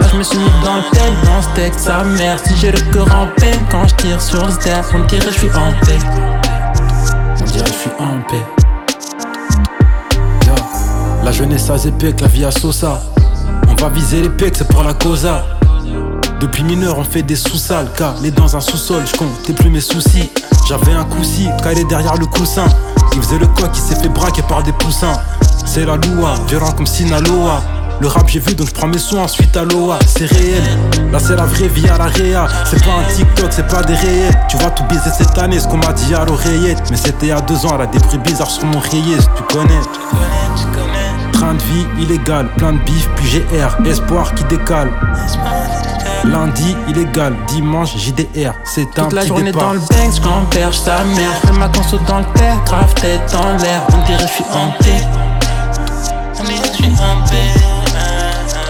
[0.00, 2.38] Là je me suis mis dans le tel, dans ce texte sa mère.
[2.44, 5.38] Si j'ai le cœur en peine quand je tire sur le terre, on dirait je
[5.38, 5.98] suis en paix.
[7.40, 8.55] On dirait je suis en paix.
[11.26, 13.02] La jeunesse à Zépec, la vie à Sosa.
[13.68, 15.44] On va viser les pecs, c'est pour la causa.
[16.38, 17.88] Depuis mineur, on fait des sous-sales.
[18.22, 20.30] les dans un sous-sol, je comptais plus mes soucis.
[20.68, 22.66] J'avais un coussi, calé derrière le coussin.
[23.12, 25.20] Il faisait le coq, il s'est fait braquer par des poussins.
[25.64, 27.60] C'est la loua, violent comme Sinaloa.
[28.00, 30.62] Le rap j'ai vu donc je prends mes soins ensuite à l'OA C'est réel,
[31.10, 33.94] là c'est la vraie vie à la réa C'est pas un TikTok, c'est pas des
[33.94, 37.30] réels Tu vas tout baiser cette année, ce qu'on m'a dit à l'oreillette Mais c'était
[37.30, 39.80] a deux ans, elle a des prix bizarres sur mon rayé Tu connais,
[41.36, 44.90] Train de vie illégal, plein de bif, puis GR, espoir qui décale.
[46.24, 51.34] Lundi illégal, dimanche JDR, c'est un Toute la journée dans le bank, j'gamberge sa mère.
[51.44, 53.82] Fais ma console dans le père, grave tête en l'air.
[53.92, 54.92] On dirait je suis hanté.
[56.40, 57.36] On dirait je suis hanté.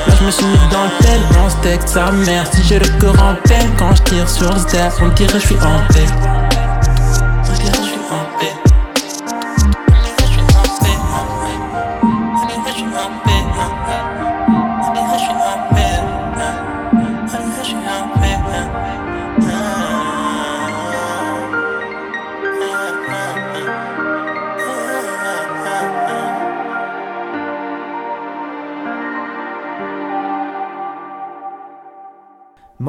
[0.09, 2.47] Là je me suis mis dans le tel, se texte sa mère.
[2.53, 5.57] Si j'ai le cœur en peine quand je tire sur terre, on dirait je suis
[5.57, 6.05] hanté.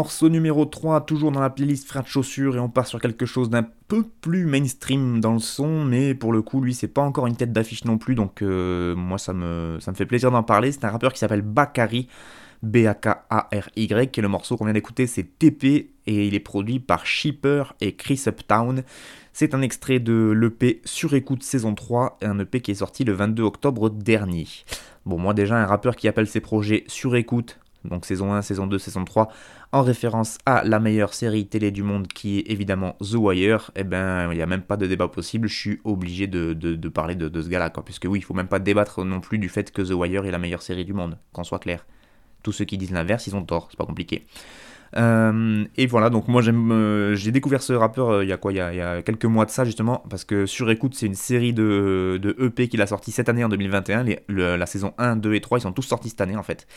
[0.07, 3.25] Morceau numéro 3, toujours dans la playlist Frères de chaussures, et on part sur quelque
[3.25, 7.01] chose d'un peu plus mainstream dans le son, mais pour le coup, lui, c'est pas
[7.01, 10.71] encore une tête d'affiche non plus, donc euh, moi, ça me, fait plaisir d'en parler.
[10.71, 12.07] C'est un rappeur qui s'appelle Bakary,
[12.63, 17.63] B-A-K-A-R-Y, et le morceau qu'on vient d'écouter, c'est TP, et il est produit par Shipper
[17.81, 18.83] et Chris Uptown.
[19.33, 23.11] C'est un extrait de l'EP Sur écoute saison 3, un EP qui est sorti le
[23.11, 24.47] 22 octobre dernier.
[25.05, 28.67] Bon, moi déjà, un rappeur qui appelle ses projets Sur écoute, donc saison 1, saison
[28.67, 29.30] 2, saison 3,
[29.71, 33.84] en référence à la meilleure série télé du monde qui est évidemment The Wire, eh
[33.84, 36.54] ben il n'y a même pas de débat possible, je suis obligé de,
[36.89, 39.71] parler de, ce gars-là, puisque oui, il faut même pas débattre non plus du fait
[39.71, 41.86] que The Wire est la meilleure série du monde, qu'on soit clair.
[42.43, 44.26] Tous ceux qui disent l'inverse, ils ont tort, c'est pas compliqué.
[44.97, 48.51] Euh, et voilà, donc moi euh, j'ai découvert ce rappeur euh, il y a quoi
[48.51, 51.53] il y a, quelques mois de ça justement, parce que sur écoute c'est une série
[51.53, 55.41] de, de EP qu'il a sorti cette année en 2021, la saison 1, 2 et
[55.41, 56.67] 3 ils sont tous sortis cette année en fait.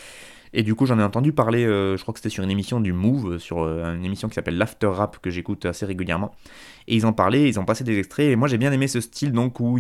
[0.53, 2.93] Et du coup, j'en ai entendu parler, je crois que c'était sur une émission du
[2.93, 6.35] Move, sur une émission qui s'appelle l'After Rap, que j'écoute assez régulièrement.
[6.89, 9.01] Et ils en parlaient, ils ont passé des extraits, et moi j'ai bien aimé ce
[9.01, 9.79] style, donc où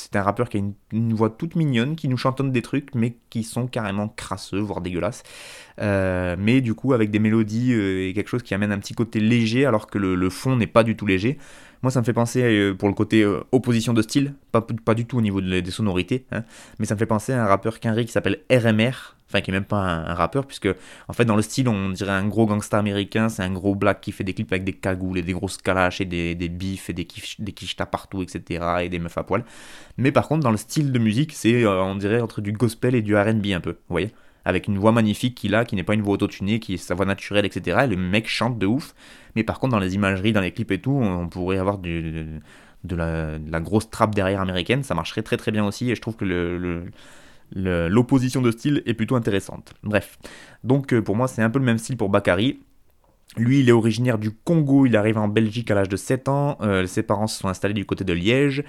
[0.00, 0.60] c'est un rappeur qui a
[0.92, 4.80] une, voix toute mignonne, qui nous chantonne des trucs, mais qui sont carrément crasseux, voire
[4.80, 5.22] dégueulasses.
[5.80, 8.94] Euh, mais du coup, avec des mélodies euh, et quelque chose qui amène un petit
[8.94, 11.38] côté léger, alors que le, fond n'est pas du tout léger.
[11.82, 15.06] Moi, ça me fait penser, euh, pour le côté opposition de style, pas, pas du
[15.06, 16.44] tout au niveau des sonorités, hein,
[16.78, 19.54] mais ça me fait penser à un rappeur qu'Henry qui s'appelle RMR, enfin qui est
[19.54, 20.68] même pas un, rappeur, puisque
[21.08, 24.00] en fait dans le style on dirait un gros gangster américain, c'est un gros black
[24.00, 26.90] qui fait des clips avec des cagoules et des grosses calaches et des, des bifs
[26.90, 27.54] et des, quiches, des
[27.90, 28.64] partout, etc.
[28.82, 29.44] et des meufs à poil.
[29.96, 33.02] Mais par contre dans le style de musique c'est on dirait entre du gospel et
[33.02, 34.12] du RB un peu, vous voyez
[34.44, 36.94] avec une voix magnifique qu'il a, qui n'est pas une voix autotunée, qui est sa
[36.94, 37.80] voix naturelle, etc.
[37.84, 38.94] Et le mec chante de ouf.
[39.36, 42.40] Mais par contre, dans les imageries, dans les clips et tout, on pourrait avoir du,
[42.84, 44.82] de, la, grosse trappe derrière américaine.
[44.82, 45.90] Ça marcherait très très bien aussi.
[45.90, 46.84] Et je trouve que
[47.54, 49.74] l'opposition de style est plutôt intéressante.
[49.82, 50.18] Bref.
[50.64, 52.60] Donc euh, pour moi, c'est un peu le même style pour Bakary.
[53.36, 56.58] Lui, il est originaire du Congo, il arrive en Belgique à l'âge de 7 ans,
[56.62, 58.64] euh, ses parents se sont installés du côté de Liège,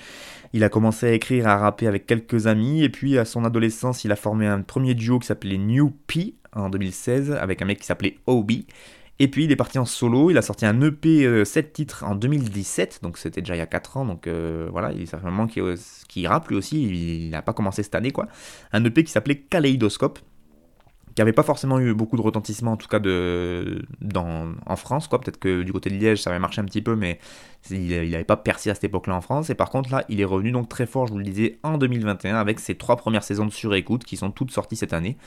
[0.54, 4.04] il a commencé à écrire, à rapper avec quelques amis, et puis à son adolescence,
[4.06, 7.80] il a formé un premier duo qui s'appelait New P en 2016, avec un mec
[7.80, 8.68] qui s'appelait Obi,
[9.18, 12.04] et puis il est parti en solo, il a sorti un EP 7 euh, titres
[12.04, 15.06] en 2017, donc c'était déjà il y a 4 ans, donc euh, voilà, il est
[15.08, 15.60] certainement qui,
[16.08, 18.28] qui rappe lui aussi, il n'a pas commencé cette année quoi.
[18.74, 20.20] Un EP qui s'appelait Kaleidoscope,
[21.16, 25.20] qui n'avait pas forcément eu beaucoup de retentissement en tout cas dans, en France quoi.
[25.20, 27.20] Peut-être que du côté de Liège ça avait marché un petit peu mais
[27.70, 29.50] il n'avait pas percé à cette époque-là en France.
[29.50, 31.78] Et par contre là il est revenu donc très fort je vous le disais en
[31.78, 35.18] 2021 avec ses trois premières saisons de surécoute qui sont toutes sorties cette année.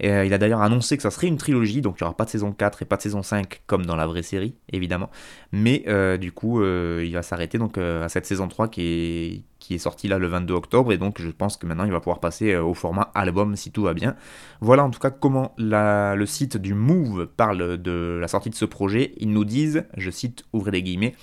[0.00, 2.16] Et euh, il a d'ailleurs annoncé que ça serait une trilogie donc il n'y aura
[2.16, 5.10] pas de saison 4 et pas de saison 5 comme dans la vraie série évidemment.
[5.52, 9.42] Mais euh, du coup euh, il va s'arrêter donc à cette saison 3 qui est
[9.74, 12.20] est sorti là le 22 octobre et donc je pense que maintenant il va pouvoir
[12.20, 14.16] passer euh, au format album si tout va bien.
[14.60, 18.64] Voilà en tout cas comment le site du Move parle de la sortie de ce
[18.64, 19.14] projet.
[19.18, 21.14] Ils nous disent, je cite, ouvrez les guillemets,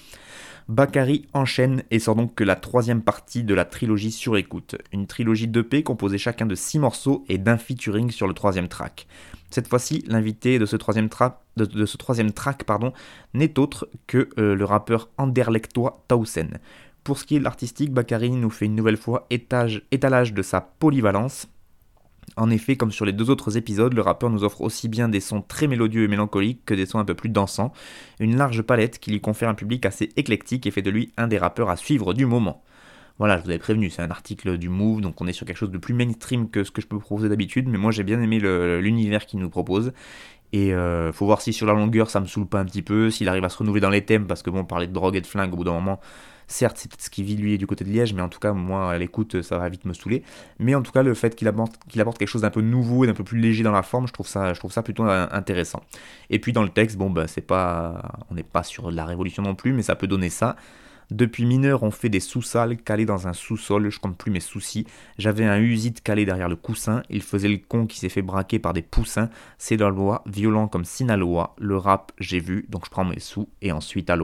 [0.69, 4.75] Bakary enchaîne et sort donc que la troisième partie de la trilogie sur écoute.
[4.91, 9.07] Une trilogie d'EP composée chacun de six morceaux et d'un featuring sur le troisième track.
[9.49, 11.09] Cette fois-ci, l'invité de ce troisième,
[11.57, 12.63] de, ce troisième track
[13.33, 16.59] n'est autre que euh, le rappeur anderlechtois Tausen.
[17.03, 20.61] Pour ce qui est de l'artistique, Bakary nous fait une nouvelle fois étalage de sa
[20.61, 21.47] polyvalence.
[22.35, 25.19] En effet, comme sur les deux autres épisodes, le rappeur nous offre aussi bien des
[25.19, 27.73] sons très mélodieux et mélancoliques que des sons un peu plus dansants,
[28.19, 31.27] une large palette qui lui confère un public assez éclectique et fait de lui un
[31.27, 32.63] des rappeurs à suivre du moment.
[33.17, 35.57] Voilà, je vous avais prévenu, c'est un article du Move, donc on est sur quelque
[35.57, 38.21] chose de plus mainstream que ce que je peux proposer d'habitude, mais moi j'ai bien
[38.21, 39.91] aimé l'univers qu'il nous propose.
[40.53, 43.11] Et euh, faut voir si sur la longueur ça me saoule pas un petit peu,
[43.11, 45.21] s'il arrive à se renouveler dans les thèmes, parce que bon, parler de drogue et
[45.21, 45.99] de flingue au bout d'un moment,
[46.51, 48.53] Certes, c'est peut-être ce qui vit lui du côté de Liège, mais en tout cas,
[48.53, 50.23] moi, à l'écoute, ça va vite me saouler.
[50.57, 53.13] Mais en tout cas, le fait qu'il apporte, quelque chose d'un peu nouveau et d'un
[53.13, 55.83] peu plus léger dans la forme, je trouve ça, plutôt euh, intéressant.
[56.31, 59.43] Et puis dans le texte, bon, bah, c'est pas, on n'est pas sur la révolution
[59.43, 60.55] non plus, mais ça peut donner ça.
[61.11, 64.85] Depuis mineur, on fait des sous-salles calés dans un sous-sol, je compte plus mes soucis.
[65.17, 68.57] J'avais un usite calé derrière le coussin, il faisait le con qui s'est fait braquer
[68.57, 69.29] par des poussins.
[69.57, 71.55] C'est la loi, violent comme Sinaloa.
[71.59, 74.15] Le rap, j'ai vu, donc je prends mes sous et ensuite à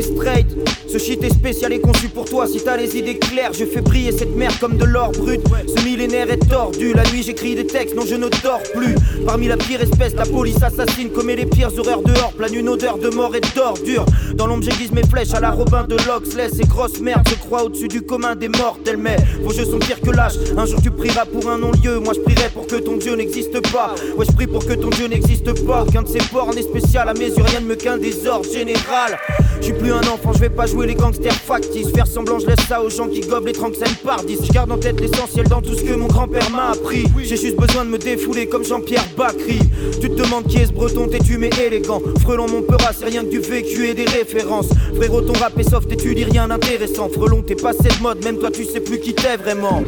[0.00, 2.46] Ce shit est spécial et conçu pour toi.
[2.46, 5.40] Si t'as les idées claires, je fais briller cette merde comme de l'or brut.
[5.66, 6.92] Ce millénaire est tordu.
[6.94, 8.94] La nuit, j'écris des textes, non, je ne dors plus.
[9.26, 12.32] Parmi la pire espèce, la police assassine, commet les pires horreurs dehors.
[12.32, 14.06] Plane une odeur de mort et d'ordure.
[14.34, 16.48] Dans l'ombre, j'aiguise mes flèches à la Robin de Loxley.
[16.48, 18.98] Ces grosses merdes je crois au-dessus du commun des mortels.
[18.98, 20.36] Mais vos jeux sont pires que lâches.
[20.56, 21.98] Un jour, tu prieras pour un non-lieu.
[21.98, 23.96] Moi, je prierai pour que ton Dieu n'existe pas.
[24.16, 25.84] Ouais, je prie pour que ton Dieu n'existe pas.
[25.86, 27.08] Aucun de ces ports n'est spécial.
[27.08, 29.18] À mes yeux, rien ne me qu'un désordre général.
[29.60, 31.90] Je suis plus un enfant, je vais pas jouer les gangsters factices.
[31.90, 34.38] Faire semblant, je laisse ça aux gens qui gobent les tranxènes par 10.
[34.44, 37.04] Je garde en tête l'essentiel dans tout ce que mon grand-père m'a appris.
[37.22, 39.58] J'ai juste besoin de me défouler comme Jean-Pierre Bacry.
[40.00, 42.00] Tu te demandes qui est ce breton, t'es-tu mais élégant.
[42.20, 44.68] Frelon, mon peur, c'est rien que du vécu et des références.
[44.94, 47.08] Frérot, ton rap est soft et tu dis rien d'intéressant.
[47.08, 49.82] Frelon, t'es passé de mode, même toi tu sais plus qui t'es vraiment.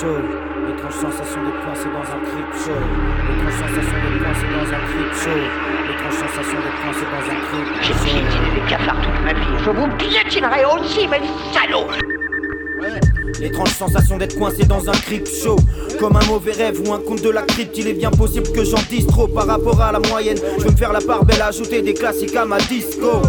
[0.00, 0.16] Show.
[0.66, 2.80] L'étrange sensation d'être coincé dans un trip show.
[3.28, 5.40] L'étrange sensation d'être coincé dans un trip show.
[5.88, 7.94] L'étrange sensation d'être coincé dans un trip show.
[7.94, 9.56] J'ai piétiné les cafards toute ma vie.
[9.64, 11.88] Je vous piétinerai aussi, mes salauds
[13.40, 15.56] L'étrange sensation d'être coincé dans un crypt show
[15.98, 18.64] Comme un mauvais rêve ou un conte de la crypte Il est bien possible que
[18.64, 21.42] j'en dise trop par rapport à la moyenne Je veux me faire la part belle,
[21.42, 23.22] ajouter des classiques à ma disco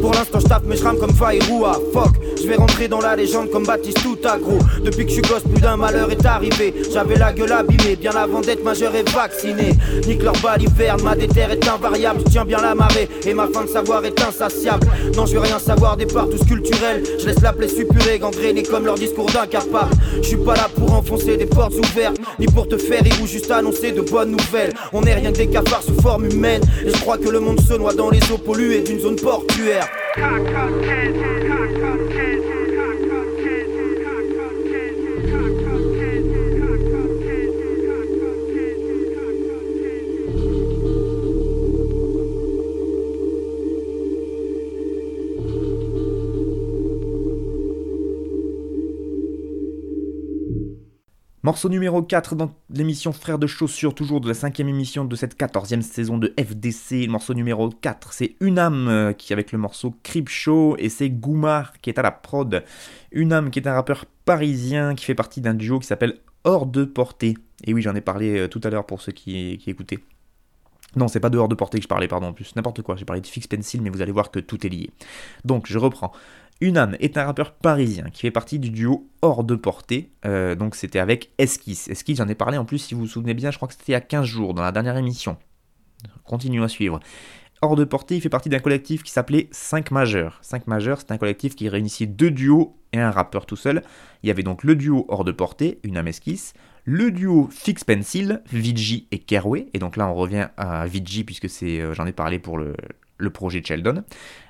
[0.00, 3.14] Pour l'instant je tape mais je rame comme Fairoua Fuck, je vais rentrer dans la
[3.14, 6.74] légende comme Baptiste tout gros Depuis que je suis gosse plus d'un malheur est arrivé.
[6.92, 9.74] J'avais la gueule abîmée, bien avant d'être majeur et vacciné.
[10.06, 12.20] Nique leur baliverne, ma déterre est invariable.
[12.26, 14.86] Je tiens bien la marée et ma fin de savoir est insatiable.
[15.16, 17.02] Non je veux rien savoir des tout culturels.
[17.20, 19.46] Je laisse la plaie suppurée, gangrénée comme leur discours d'un
[20.16, 23.26] je suis pas là pour enfoncer des portes ouvertes, ni pour te faire rire ou
[23.26, 24.72] juste annoncer de bonnes nouvelles.
[24.92, 27.60] On est rien que des cafards sous forme humaine, et je crois que le monde
[27.60, 29.88] se noie dans les eaux polluées d'une zone portuaire.
[51.44, 55.36] Morceau numéro 4 dans l'émission Frères de Chaussures, toujours de la cinquième émission de cette
[55.36, 57.06] quatorzième saison de FDC.
[57.06, 61.10] Le morceau numéro 4, c'est Unam euh, qui avec le morceau Crip Show et c'est
[61.10, 62.62] Goumar qui est à la prod.
[63.10, 66.84] Unam qui est un rappeur parisien qui fait partie d'un duo qui s'appelle Hors de
[66.84, 67.36] portée.
[67.64, 69.98] Et oui, j'en ai parlé euh, tout à l'heure pour ceux qui, écoutaient.
[70.94, 72.94] Non, c'est pas de hors de portée que je parlais, pardon, en plus, n'importe quoi,
[72.94, 74.90] j'ai parlé de Fix Pencil, mais vous allez voir que tout est lié.
[75.44, 76.12] Donc, je reprends.
[76.62, 80.12] Unam est un rappeur parisien qui fait partie du duo Hors de Portée.
[80.24, 81.88] Euh, donc c'était avec Esquisse.
[81.88, 83.86] Esquisse, j'en ai parlé en plus, si vous vous souvenez bien, je crois que c'était
[83.88, 85.36] il y a 15 jours, dans la dernière émission.
[86.24, 87.00] Continuons à suivre.
[87.62, 90.38] Hors de Portée, il fait partie d'un collectif qui s'appelait 5 majeurs.
[90.42, 93.82] 5 majeurs, c'est un collectif qui réunissait deux duos et un rappeur tout seul.
[94.22, 98.40] Il y avait donc le duo Hors de Portée, Unam Esquisse, le duo Fix Pencil,
[98.52, 99.66] Vigi et Kerway.
[99.74, 102.74] Et donc là, on revient à Vigi puisque euh, j'en ai parlé pour le,
[103.22, 104.04] le projet de Sheldon.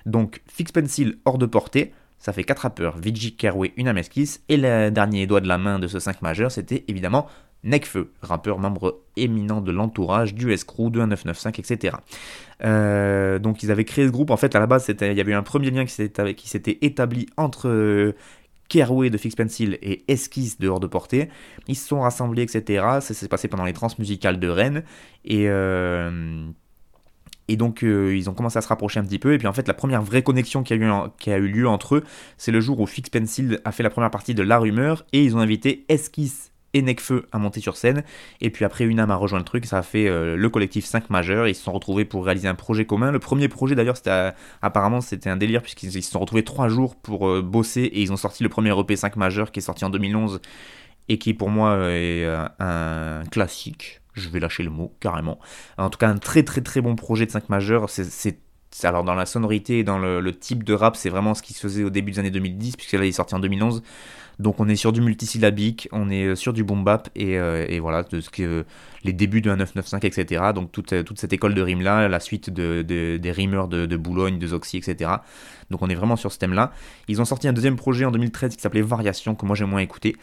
[0.04, 4.56] Donc Fix Pencil hors de portée, ça fait 4 rappeurs, Vigi, Kerway, une Ameskis, et
[4.56, 7.26] le dernier doigt de la main de ce 5 majeur, c'était évidemment
[7.64, 11.96] Necfeu, rappeur membre éminent de l'entourage, du Escrew, de 1995, etc.
[12.64, 15.32] Euh, donc ils avaient créé ce groupe, en fait à la base il y avait
[15.32, 18.14] eu un premier lien qui s'était établi entre euh,
[18.68, 21.28] Kerway de Fix Pencil et Esquisse de Hors de Portée.
[21.66, 22.84] Ils se sont rassemblés, etc.
[23.00, 24.82] Ça s'est passé pendant les transmusicales de Rennes.
[25.24, 26.46] Et, euh,
[27.48, 29.34] et donc euh, ils ont commencé à se rapprocher un petit peu.
[29.34, 32.04] Et puis en fait la première vraie connexion qui a eu, lieu entre eux,
[32.38, 35.22] c'est le jour où Fix Pencil a fait la première partie de La Rumeur et
[35.22, 38.02] ils ont invité Esquisse et Necfeu à monter sur scène.
[38.40, 40.86] Et puis après, une âme a rejoint le truc, ça a fait euh, le collectif
[40.86, 41.46] 5 majeurs.
[41.46, 43.10] Ils se sont retrouvés pour réaliser un projet commun.
[43.10, 46.96] Le premier projet d'ailleurs, c'était apparemment c'était un délire puisqu'ils se sont retrouvés 3 jours
[46.96, 49.84] pour euh, bosser et ils ont sorti le premier EP 5 majeurs qui est sorti
[49.84, 50.40] en 2011
[51.08, 52.24] et qui pour moi est
[52.60, 55.38] un classique je vais lâcher le mot carrément.
[55.78, 57.88] En tout cas, un très très très bon projet de 5 majeurs.
[58.84, 61.60] Alors dans la sonorité et dans le, type de rap, c'est vraiment ce qui se
[61.60, 63.82] faisait au début des années 2010, puisque là il est sorti en 2011.
[64.38, 67.78] Donc on est sur du multisyllabique, on est euh, sur du boom bap et, euh,
[67.80, 68.64] voilà de ce que
[69.04, 70.42] les débuts de 995 etc.
[70.54, 74.38] Donc toute, cette école de rime là, la suite de, des rimeurs de, de, Boulogne,
[74.38, 75.10] de Zoxy etc.
[75.70, 76.72] Donc on est vraiment sur ce thème là.
[77.08, 79.80] Ils ont sorti un deuxième projet en 2013 qui s'appelait Variation que moi j'ai moins
[79.80, 80.16] écouté.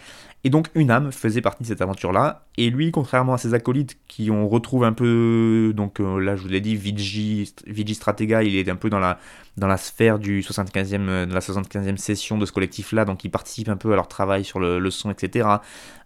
[0.43, 2.45] Et donc Unam faisait partie de cette aventure-là.
[2.57, 6.43] Et lui, contrairement à ses acolytes qui ont retrouvé un peu, donc euh, là je
[6.43, 9.19] vous l'ai dit, Vigi, Vigi Stratega, il est un peu dans la,
[9.57, 13.69] dans la sphère du 75e, de la 75e session de ce collectif-là, donc il participe
[13.69, 15.47] un peu à leur travail sur le, son, etc.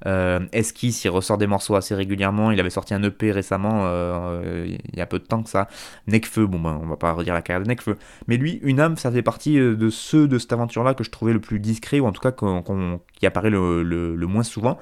[0.05, 2.51] Euh, Esquisse, il ressort des morceaux assez régulièrement.
[2.51, 5.67] Il avait sorti un EP récemment, euh, il y a peu de temps que ça.
[6.07, 7.97] Necfeu, bon ben on va pas redire la carrière de Necfeu.
[8.27, 11.33] Mais lui, Unam, ça fait partie euh, de ceux de cette aventure-là que je trouvais
[11.33, 12.33] le plus discret, ou en tout cas
[13.13, 13.83] qui apparaît le
[14.22, 14.77] le moins souvent.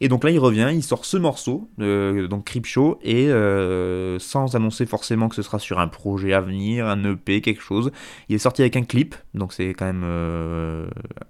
[0.00, 4.18] Et donc là, il revient, il sort ce morceau, euh, donc Crip Show, et euh,
[4.18, 7.90] sans annoncer forcément que ce sera sur un projet à venir, un EP, quelque chose.
[8.28, 10.88] Il est sorti avec un clip, donc c'est quand même euh,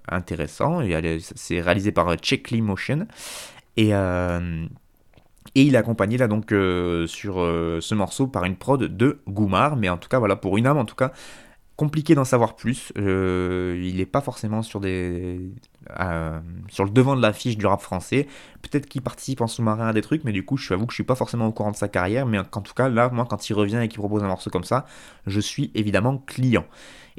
[0.09, 0.81] intéressant.
[1.35, 3.07] C'est réalisé par Checkly Motion.
[3.77, 3.91] Et.
[5.55, 9.89] Et il est accompagné là donc sur ce morceau par une prod de Goumar, mais
[9.89, 11.13] en tout cas voilà pour une âme en tout cas
[11.77, 12.91] compliqué d'en savoir plus.
[12.95, 15.39] il n'est pas forcément sur des
[15.99, 18.27] euh, sur le devant de l'affiche du rap français.
[18.61, 20.97] Peut-être qu'il participe en sous-marin à des trucs, mais du coup, je avoue que je
[20.97, 22.25] suis pas forcément au courant de sa carrière.
[22.25, 24.63] Mais en tout cas, là, moi, quand il revient et qu'il propose un morceau comme
[24.63, 24.85] ça,
[25.25, 26.65] je suis évidemment client.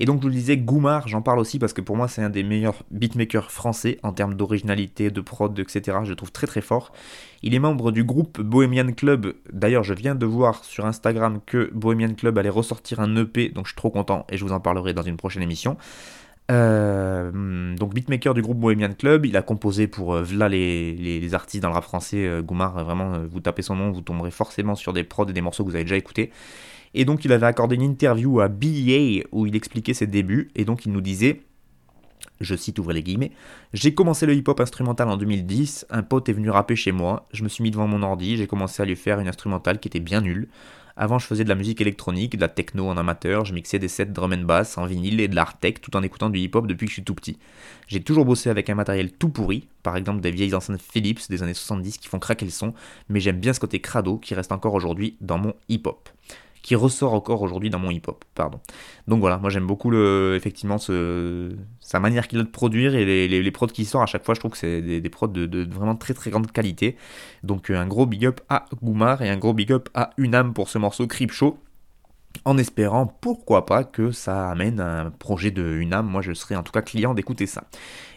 [0.00, 2.22] Et donc, je vous le disais, Goumar, j'en parle aussi parce que pour moi, c'est
[2.22, 5.98] un des meilleurs beatmakers français en termes d'originalité, de prod, etc.
[6.04, 6.92] Je trouve très très fort.
[7.42, 9.34] Il est membre du groupe Bohemian Club.
[9.52, 13.66] D'ailleurs, je viens de voir sur Instagram que Bohemian Club allait ressortir un EP, donc
[13.66, 15.76] je suis trop content et je vous en parlerai dans une prochaine émission.
[16.50, 21.68] Euh, donc beatmaker du groupe Bohemian Club, il a composé pour euh, les, artistes dans
[21.68, 25.04] le rap français, euh, Goumar, vraiment vous tapez son nom, vous tomberez forcément sur des
[25.04, 26.30] prods et des morceaux que vous avez déjà écoutés.
[26.94, 30.64] Et donc il avait accordé une interview à BEA où il expliquait ses débuts, et
[30.64, 31.42] donc il nous disait
[32.40, 33.32] je cite ouvrez les guillemets,
[33.74, 37.42] j'ai commencé le hip-hop instrumental en 2010, un pote est venu rapper chez moi, je
[37.42, 40.00] me suis mis devant mon ordi, j'ai commencé à lui faire une instrumentale qui était
[40.00, 40.48] bien nulle.
[41.00, 43.86] Avant, je faisais de la musique électronique, de la techno en amateur, je mixais des
[43.86, 46.66] sets drum and bass en vinyle et de l'art tech tout en écoutant du hip-hop
[46.66, 47.38] depuis que je suis tout petit.
[47.86, 51.44] J'ai toujours bossé avec un matériel tout pourri, par exemple des vieilles enceintes Philips des
[51.44, 52.74] années 70 qui font craquer le son,
[53.08, 56.08] mais j'aime bien ce côté crado qui reste encore aujourd'hui dans mon hip-hop
[56.62, 58.24] qui ressort encore aujourd'hui dans mon hip-hop.
[58.34, 58.60] Pardon.
[59.06, 63.50] Donc voilà, moi j'aime beaucoup effectivement sa manière qu'il a de produire et les, les,
[63.50, 64.34] prods qui sortent à chaque fois.
[64.34, 66.96] Je trouve que c'est des, prods de, vraiment très très grande qualité.
[67.42, 70.52] Donc euh, un gros big up à Goumar et un gros big up à Unam
[70.54, 71.58] pour ce morceau Creep Show
[72.44, 76.06] en espérant pourquoi pas que ça amène un projet de Unam.
[76.06, 77.64] Moi, je serais en tout cas client d'écouter ça.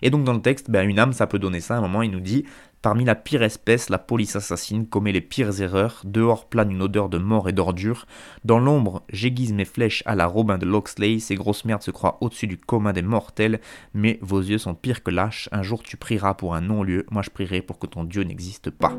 [0.01, 1.75] Et donc, dans le texte, ben, Unam, ça peut donner ça.
[1.75, 2.45] À un moment, il nous dit
[2.81, 6.01] Parmi la pire espèce, la police assassine commet les pires erreurs.
[6.03, 8.07] Dehors plane une odeur de mort et d'ordure.
[8.43, 11.19] Dans l'ombre, j'aiguise mes flèches à la Robin de Loxley.
[11.19, 13.61] Ces grosses merdes se croient au-dessus du commun des mortels.
[13.93, 15.47] Mais vos yeux sont pires que lâches.
[15.51, 17.05] Un jour, tu prieras pour un non-lieu.
[17.11, 18.97] Moi, je prierai pour que ton Dieu n'existe pas.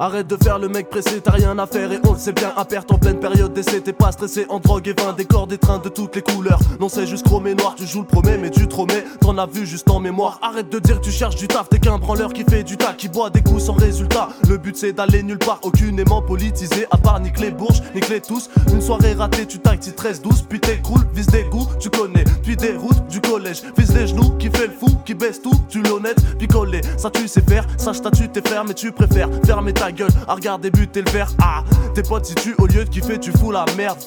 [0.00, 2.52] Arrête de faire le mec pressé, t'as rien à faire et on le sait bien.
[2.56, 5.58] À perte en pleine période d'essai, t'es pas stressé en drogue et vin, décor des
[5.58, 6.60] trains de toutes les couleurs.
[6.78, 9.02] Non, c'est juste chromé noir, tu joues le premier, mais tu tromais.
[9.20, 10.38] T'en as vu juste en mémoire.
[10.40, 12.92] Arrête de dire que tu cherches du taf, t'es qu'un branleur qui fait du tas,
[12.92, 14.28] qui boit des coups sans résultat.
[14.48, 18.08] Le but c'est d'aller nulle part, aucun aimant politisé, à part nique les bourges, nique
[18.08, 18.48] les tous.
[18.72, 22.24] Une soirée ratée, tu taxes 13-12, puis t'écroules, vise des goûts, tu connais.
[22.44, 25.58] Puis des routes du collège, vise les genoux, qui fait le fou, qui baisse tout,
[25.68, 26.82] tu l'honnête, puis collé.
[26.96, 30.34] Ça tu sais faire, ça statue tes frères, mais tu préfères fermer ta gueule à
[30.34, 31.30] regarder débuter le verre.
[31.40, 31.64] Ah,
[31.94, 33.98] tes potes, si tu au lieu de kiffer, tu fous la merde.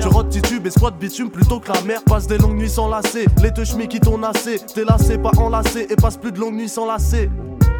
[0.00, 2.04] Tu rotes titube et squat bitume plutôt que la merde.
[2.04, 4.60] Passe des longues nuits sans lasser, les deux chemis qui t'ont nassé.
[4.74, 7.30] T'es lassé, pas enlacé, et passe plus de longues nuits sans lasser.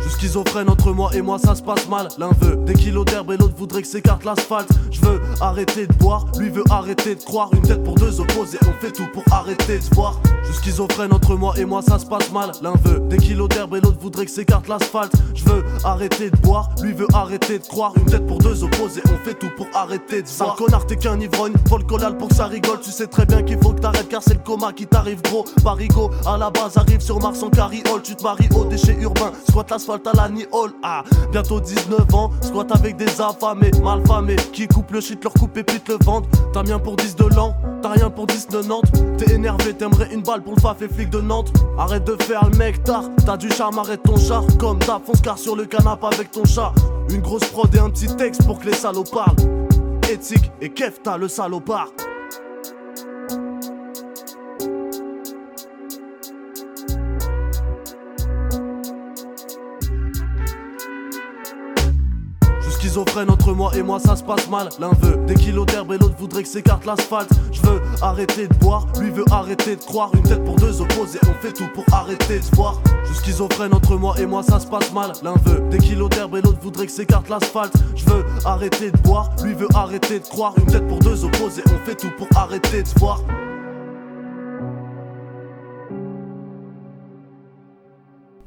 [0.00, 2.08] Je suis schizophrène entre moi et moi, ça se passe mal.
[2.18, 4.68] L'un veut des kilos d'herbe et l'autre voudrait que s'écarte l'asphalte.
[4.90, 7.50] Je veux arrêter de boire, lui veut arrêter de croire.
[7.52, 10.20] Une tête pour deux opposés, on fait tout pour arrêter de se voir.
[10.42, 12.52] Je suis schizophrène entre moi et moi, ça se passe mal.
[12.62, 15.14] L'un veut des kilos d'herbe et l'autre voudrait que s'écarte l'asphalte.
[15.34, 17.92] Je veux arrêter de boire, lui veut arrêter de croire.
[17.96, 20.56] Une tête pour deux opposés, on fait tout pour arrêter de se voir.
[20.56, 22.80] connard, t'es qu'un ivrogne, vol collal pour que ça rigole.
[22.80, 25.44] Tu sais très bien qu'il faut que t'arrêtes car c'est le coma qui t'arrive gros.
[25.62, 28.02] Parigo, à la base, arrive sur Mars en carriole.
[28.02, 30.70] Tu te maries au déchet urbain, squat l'asphalte à la Hall.
[30.82, 35.56] Ah, bientôt 19 ans, squat avec des affamés, malfamés, qui coupent le shit, leur coupe
[35.56, 36.26] et puis te le vendent.
[36.52, 38.90] T'as bien pour 10 de l'an, t'as rien pour 10 de Nantes.
[39.18, 41.52] T'es énervé, t'aimerais une balle pour le faf et flic de Nantes.
[41.78, 44.44] Arrête de faire le mec tard, t'as du charme, arrête ton char.
[44.58, 46.72] Comme t'as fonce car sur le canapé avec ton chat.
[47.10, 49.36] Une grosse prod et un petit texte pour que les salauds parlent.
[50.10, 51.88] Éthique et Kef, t'as le salopard.
[62.94, 64.68] Schizophrène entre moi et moi ça se passe mal.
[64.78, 67.30] L'un veut des kilos d'herbe et l'autre voudrait que s'écarte l'asphalte.
[67.50, 70.10] Je veux arrêter de boire, lui veut arrêter de croire.
[70.14, 72.80] Une tête pour deux opposés, on fait tout pour arrêter de se voir.
[73.04, 75.12] Je suis entre moi et moi ça se passe mal.
[75.24, 77.74] L'un veut des kilos d'herbe et l'autre voudrait que s'écarte l'asphalte.
[77.96, 80.54] Je veux arrêter de boire, lui veut arrêter de croire.
[80.56, 83.18] Une tête pour deux opposés, on fait tout pour arrêter de se voir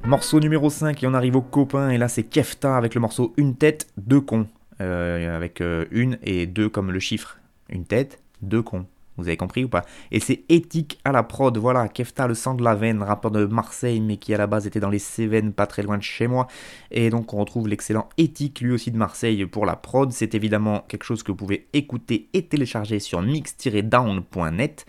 [0.08, 3.34] Morceau numéro 5 et on arrive au copain et là c'est Kefta avec le morceau
[3.36, 4.47] Une tête, deux cons.
[4.80, 7.39] Euh, avec euh, une et deux comme le chiffre.
[7.68, 8.86] Une tête, deux cons.
[9.18, 9.84] Vous avez compris ou pas?
[10.12, 13.43] Et c'est éthique à la prod, voilà, Kefta le sang de la veine, rappeur de
[13.43, 16.28] Marseille, mais qui à la base était dans les Cévennes, pas très loin de chez
[16.28, 16.47] moi.
[16.89, 20.10] Et donc on retrouve l'excellent éthique, lui aussi de Marseille, pour la prod.
[20.14, 24.86] C'est évidemment quelque chose que vous pouvez écouter et télécharger sur mix-down.net.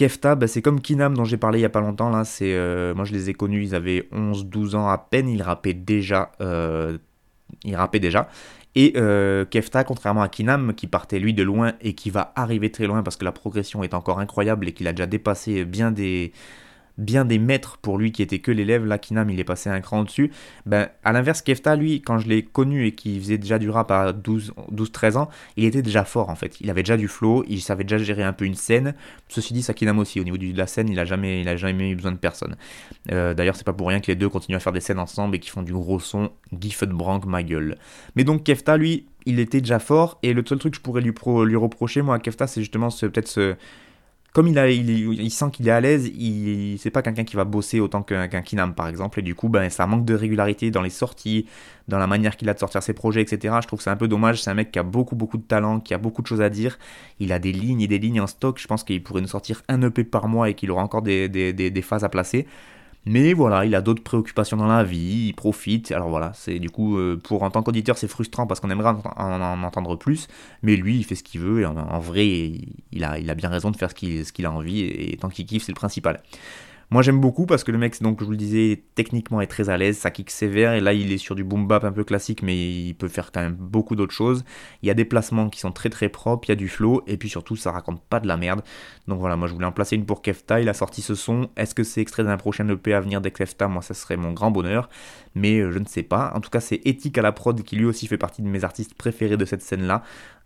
[0.00, 2.08] Kefta, bah, c'est comme Kinam dont j'ai parlé il y a pas longtemps.
[2.08, 5.42] Là, c'est, euh, moi je les ai connus, ils avaient 11-12 ans à peine, ils
[5.42, 6.32] rappaient déjà.
[6.40, 6.96] Euh,
[7.64, 8.30] ils déjà.
[8.74, 12.70] Et euh, Kefta, contrairement à Kinam, qui partait lui de loin et qui va arriver
[12.70, 15.90] très loin parce que la progression est encore incroyable et qu'il a déjà dépassé bien
[15.90, 16.32] des,
[17.00, 18.84] bien des maîtres pour lui qui était que l'élève.
[18.86, 20.30] Là, Kinam, il est passé un cran au-dessus.
[20.66, 23.90] Ben, à l'inverse, Kefta, lui, quand je l'ai connu et qui faisait déjà du rap
[23.90, 26.60] à 12-13 ans, il était déjà fort en fait.
[26.60, 28.94] Il avait déjà du flow, il savait déjà gérer un peu une scène.
[29.28, 31.96] Ceci dit, ça Kinam aussi, au niveau de la scène, il a jamais, jamais eu
[31.96, 32.56] besoin de personne.
[33.10, 35.36] Euh, d'ailleurs, c'est pas pour rien que les deux continuent à faire des scènes ensemble
[35.36, 36.30] et qui font du gros son.
[36.90, 37.76] Brank, ma gueule.
[38.16, 40.18] Mais donc, Kefta, lui, il était déjà fort.
[40.22, 41.12] Et le seul truc que je pourrais lui,
[41.46, 43.56] lui reprocher, moi, à Kefta, c'est justement ce, peut-être ce
[44.32, 48.02] comme il, sent qu'il est à l'aise, il c'est pas quelqu'un qui va bosser autant
[48.02, 51.46] qu'un Kinam par exemple, et du coup ben, ça manque de régularité dans les sorties,
[51.88, 53.56] dans la manière qu'il a de sortir ses projets, etc.
[53.60, 55.42] Je trouve que c'est un peu dommage, c'est un mec qui a beaucoup beaucoup de
[55.42, 56.78] talent, qui a beaucoup de choses à dire,
[57.18, 59.62] il a des lignes et des lignes en stock, je pense qu'il pourrait nous sortir
[59.68, 62.46] un EP par mois et qu'il aura encore des phases à placer.
[63.06, 65.90] Mais voilà, il a d'autres préoccupations dans la vie, il profite.
[65.92, 68.94] Alors voilà, c'est du coup, euh, pour en tant qu'auditeur, c'est frustrant parce qu'on aimerait
[69.16, 70.28] en, entendre plus.
[70.62, 72.52] Mais lui, il fait ce qu'il veut et en, vrai,
[72.92, 75.46] il a, il a bien raison de faire ce qu'il a envie et tant qu'il
[75.46, 76.22] kiffe, c'est le principal.
[76.92, 79.70] Moi j'aime beaucoup parce que le mec, donc je vous le disais, techniquement est très
[79.70, 82.02] à l'aise, ça kick sévère et là il est sur du boom bap un peu
[82.02, 84.44] classique mais il peut faire quand même beaucoup d'autres choses.
[84.82, 87.04] Il y a des placements qui sont très très propres, il y a du flow
[87.06, 88.62] et puis surtout ça raconte pas de la merde.
[89.06, 91.48] Donc voilà, moi je voulais en placer une pour Kefta, il a sorti ce son.
[91.56, 94.50] Est-ce que c'est extrait d'un prochain EP à venir d'Ekefta Moi ça serait mon grand
[94.50, 94.88] bonheur,
[95.36, 96.32] mais euh, je ne sais pas.
[96.34, 98.64] En tout cas c'est Éthique à la prod qui lui aussi fait partie de mes
[98.64, 100.02] artistes préférés de cette scène là.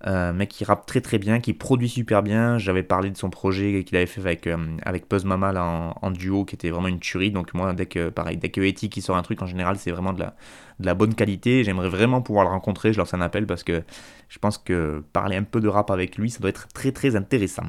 [0.07, 2.59] Euh, mec qui rappe très très bien, qui produit super bien.
[2.59, 6.45] J'avais parlé de son projet qu'il avait fait avec, euh, avec Puzz Mama en, duo,
[6.45, 7.31] qui était vraiment une tuerie.
[7.31, 9.91] Donc moi, dès que, pareil, dès que Eti qui sort un truc, en général, c'est
[9.91, 10.35] vraiment de la,
[10.81, 11.65] de la bonne qualité.
[11.65, 13.83] J'aimerais vraiment pouvoir le rencontrer, je lance un appel parce que
[14.29, 17.17] je pense que parler un peu de rap avec lui, ça doit être très très
[17.17, 17.65] intéressant.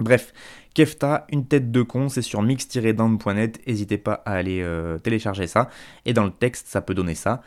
[0.00, 0.32] Bref,
[0.74, 5.68] Kefta, une tête de con, c'est sur mix-down.net, n'hésitez pas à aller euh, télécharger ça.
[6.06, 7.42] Et dans le texte, ça peut donner ça.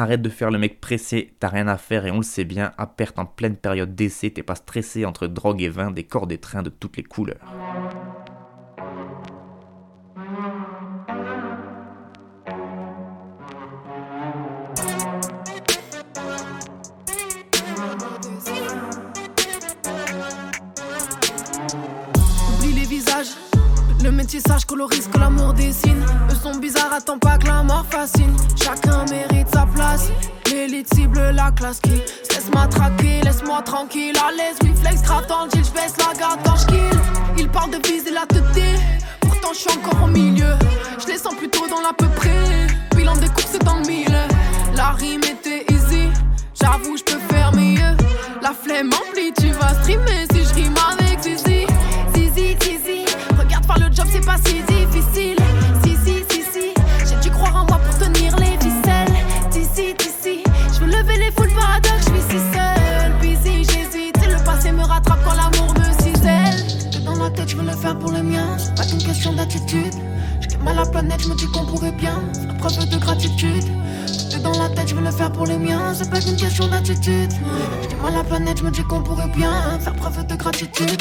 [0.00, 2.70] Arrête de faire le mec pressé, t'as rien à faire et on le sait bien,
[2.78, 6.28] à perte en pleine période d'essai, t'es pas stressé entre drogue et vin, des corps
[6.28, 7.52] des trains de toutes les couleurs.
[24.04, 26.04] Le métissage colorise que l'amour dessine.
[26.48, 28.34] Eux sont bizarres, attends pas que la mort fascine.
[28.56, 30.08] Chacun mérite sa place.
[30.50, 34.16] L'élite cible la classe qui laisse-moi traquer, laisse-moi tranquille.
[34.16, 37.00] À l'aise, flex, grave dans le j'baisse la garde quand j'kill.
[37.38, 38.44] Il parle de viser la tête,
[39.20, 40.54] pourtant je suis encore au milieu.
[41.00, 42.66] Je les sens plutôt dans l'à peu près.
[42.96, 44.18] Bilan des courses dans le mille.
[44.74, 46.08] La rime était easy,
[46.60, 47.96] j'avoue, je peux faire mieux.
[48.42, 51.66] La flemme emplie, tu vas streamer si je rime avec Zizi.
[52.14, 53.04] Zizi, Zizi
[53.78, 54.77] le job, c'est pas si
[71.00, 73.64] planète, je me dis qu'on pourrait bien faire preuve de gratitude.
[74.30, 75.94] T'es dans la tête, je veux le faire pour les miens.
[75.94, 77.32] C'est pas qu'une question d'attitude.
[77.88, 81.00] Je à la planète, je me dis qu'on pourrait bien faire preuve de gratitude.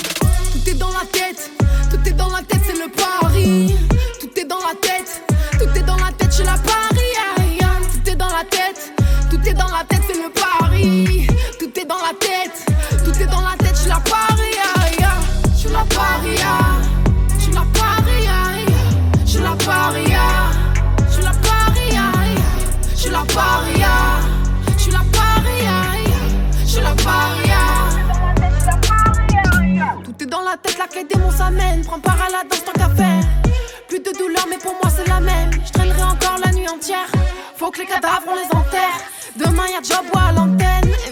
[0.52, 1.50] Tout est dans la tête.
[1.90, 3.76] Tout est dans la tête, c'est le pari.
[4.22, 5.24] Tout est dans la tête,
[5.54, 7.58] tout est dans la tête, je la parie.
[7.92, 8.94] Tout est dans la tête,
[9.32, 11.28] tout est dans la tête, c'est le pari.
[19.68, 20.14] Je la parie,
[21.10, 21.98] je la parie,
[22.98, 23.84] je la parie,
[24.78, 25.68] je la parie,
[26.66, 27.52] je la parie.
[30.06, 31.84] Tout est dans la tête, la clé des mots s'amène.
[31.84, 33.24] Prends part à la danse tant qu'à faire.
[33.90, 35.52] Plus de douleur, mais pour moi c'est la même.
[35.66, 37.12] Je traînerai encore la nuit entière.
[37.58, 39.02] Faut que les cadavres on les enterre.
[39.36, 40.94] Demain y'a job ou à l'antenne.
[41.10, 41.12] Et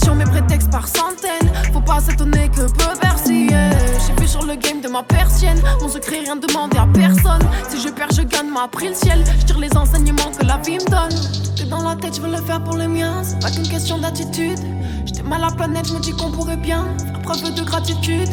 [0.00, 1.52] Grandes ambitions, mais prétextes par centaines.
[1.72, 3.70] Faut pas s'étonner que peu persiller.
[4.06, 5.60] J'ai vu sur le game de ma persienne.
[5.80, 7.42] Mon secret, rien demandé à personne.
[7.68, 9.24] Si je perds, je gagne, m'a pris le ciel.
[9.40, 12.42] Je tire les enseignements que la vie me donne dans la tête, je veux le
[12.42, 13.22] faire pour les miens.
[13.22, 14.58] C'est pas qu'une question d'attitude.
[15.04, 18.28] J'étais mal à la planète, je me dis qu'on pourrait bien faire preuve de gratitude.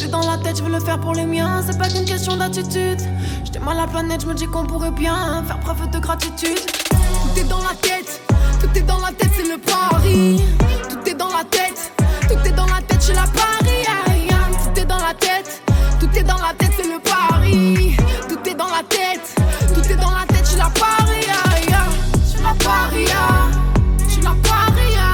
[0.00, 1.62] Tout dans la tête, je veux le faire pour les miens.
[1.66, 3.00] C'est pas qu'une question d'attitude.
[3.44, 6.58] J'étais mal à la planète, je me dis qu'on pourrait bien faire preuve de gratitude.
[7.32, 8.20] Tout est dans la tête,
[8.60, 10.42] tout est dans la tête, c'est le pari.
[10.90, 11.92] Tout est dans la tête,
[12.28, 13.86] tout est dans la tête, je la parie.
[14.74, 15.62] Tout est dans la tête,
[15.98, 17.96] tout est dans la tête, c'est le pari.
[18.28, 19.34] Tout est dans la tête,
[19.74, 21.26] tout est dans la tête, je la parie.
[22.42, 23.16] La paria,
[24.08, 25.08] je la paria,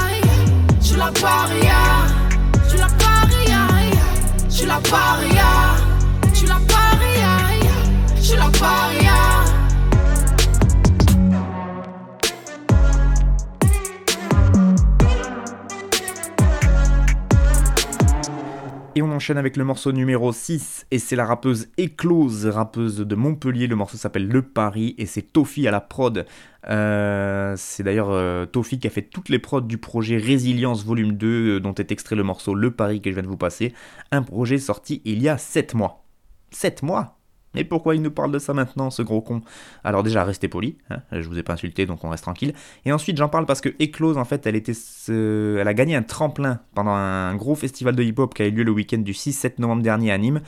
[0.83, 2.01] je la paria,
[2.69, 3.63] je la paria,
[4.51, 5.51] je la paria,
[6.35, 7.33] je la paria,
[8.21, 9.48] je la paria.
[18.99, 23.15] Et on enchaîne avec le morceau numéro 6, et c'est la rappeuse Éclose, rappeuse de
[23.15, 23.69] Montpellier.
[23.69, 26.27] Le morceau s'appelle Le Paris, et c'est Tofi à la prod.
[26.69, 31.13] Euh, c'est d'ailleurs euh, Tofi qui a fait toutes les prods du projet Résilience Volume
[31.13, 33.73] 2, euh, dont est extrait le morceau Le Paris que je viens de vous passer.
[34.11, 36.05] Un projet sorti il y a 7 mois.
[36.51, 37.18] 7 mois
[37.55, 39.41] Et pourquoi il nous parle de ça maintenant, ce gros con?
[39.83, 42.53] Alors déjà, restez poli, hein, je vous ai pas insulté, donc on reste tranquille.
[42.85, 44.73] Et ensuite, j'en parle parce que Eclose, en fait, elle, était
[45.09, 48.65] elle a gagné un tremplin pendant un gros festival de hip-hop qui a eu lieu
[48.65, 50.43] le week-end du 6-7 novembre dernier à Nîmes.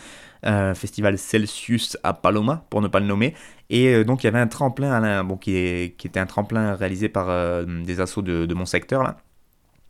[0.47, 3.35] Euh, festival Celsius à Paloma, pour ne pas le nommer.
[3.69, 7.29] Et euh, donc il y avait un tremplin, bon, qui, était un tremplin réalisé par
[7.29, 9.19] euh, des assos de, de, mon secteur, là.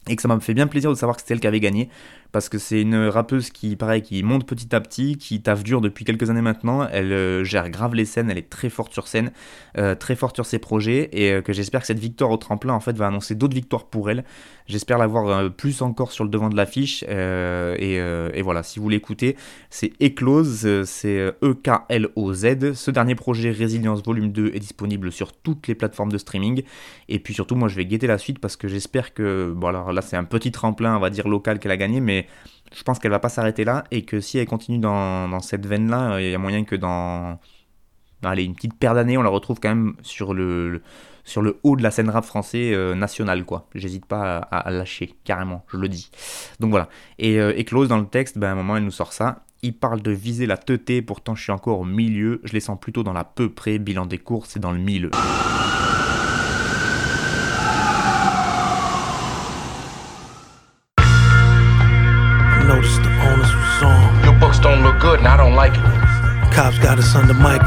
[0.09, 1.89] Et que ça m'a fait bien plaisir de savoir que c'était elle qui avait gagné
[2.33, 5.81] parce que c'est une rappeuse qui, pareil, qui monte petit à petit, qui taffe dur
[5.81, 6.87] depuis quelques années maintenant.
[6.91, 9.33] Elle euh, gère grave les scènes, elle est très forte sur scène,
[9.79, 12.73] euh, très forte sur ses projets, et euh, que j'espère que cette victoire au tremplin,
[12.73, 14.25] en fait, va annoncer d'autres victoires pour elle.
[14.67, 17.03] J'espère l'avoir plus encore sur le devant de l'affiche.
[17.03, 19.37] Et, voilà, si vous l'écoutez,
[19.69, 22.75] c'est Eclose, c'est E-K-L-O-Z.
[22.75, 26.63] Ce dernier projet, Résilience Volume 2, est disponible sur toutes les plateformes de streaming.
[27.09, 29.93] Et puis surtout, moi, je vais guetter la suite parce que j'espère que, bon, alors
[29.93, 32.20] là, c'est un petit tremplin, on va dire, local qu'elle a gagné, mais
[32.73, 36.13] je pense qu'elle va pas s'arrêter là et que si elle continue dans, cette veine-là,
[36.13, 37.39] euh, il y a moyen que dans
[38.23, 40.83] une petite paire d'années, on la retrouve quand même sur le,
[41.25, 43.69] sur le haut de la scène rap français euh, nationale, quoi.
[43.75, 46.11] J'hésite pas à, lâcher, carrément, je le dis.
[46.61, 46.89] Donc voilà.
[47.19, 49.45] Et, euh, close dans le texte, ben, à un moment, elle nous sort ça.
[49.63, 52.41] Il parle de viser la teuté, pourtant je suis encore au milieu.
[52.45, 55.11] Je les sens plutôt dans la peu près, bilan des courses et dans le milieu.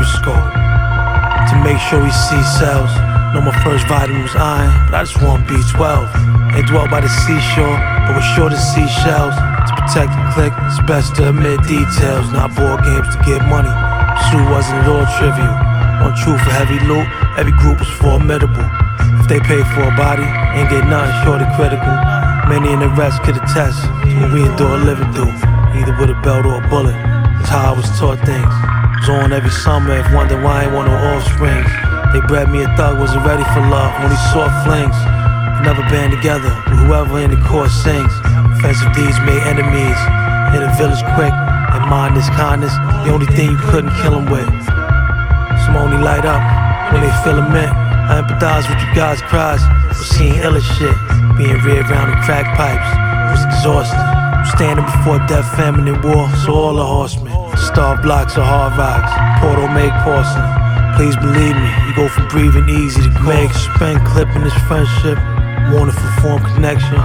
[0.04, 0.52] Microscope
[1.48, 2.92] to make sure we see cells.
[3.34, 6.54] Know my first vitamin was iron, but I just want B12.
[6.54, 9.34] They dwell by the seashore, but we're sure to seashells.
[9.34, 13.72] To protect the click, it's best to admit details, not board games to get money.
[14.30, 15.56] Sue wasn't all trivial.
[16.04, 17.08] One true for heavy loot,
[17.40, 18.68] every group was formidable.
[19.24, 21.96] If they pay for a body, ain't get nothing short of critical.
[22.52, 25.34] Many in the rest could attest to what we endure living through
[25.74, 26.94] either with a belt or a bullet.
[26.94, 28.73] That's how I was taught things.
[29.04, 31.68] On every summer, if wonder why I ain't want no offspring.
[32.16, 34.96] They bred me a thug, wasn't ready for love, only saw flings.
[35.60, 38.10] Never band together whoever in the course sings.
[38.56, 40.00] Offensive deeds made enemies.
[40.56, 42.72] Hit a village quick, and mindless kindness,
[43.04, 44.48] the only thing you couldn't kill them with.
[45.68, 46.40] Some only light up
[46.96, 47.76] when they feel a mint.
[47.76, 49.60] I empathize with you guys' cries
[49.92, 50.96] for seeing illa shit.
[51.36, 52.88] Being reared around the crack pipes
[53.36, 54.00] was exhausting.
[54.56, 57.43] Standing before death, famine, and war, so all the horsemen.
[57.58, 60.46] Star blocks or hard rocks, portal make porcelain.
[60.98, 65.18] Please believe me, you go from breathing easy to make spend clipping this friendship.
[65.74, 66.98] Wanted for form connection.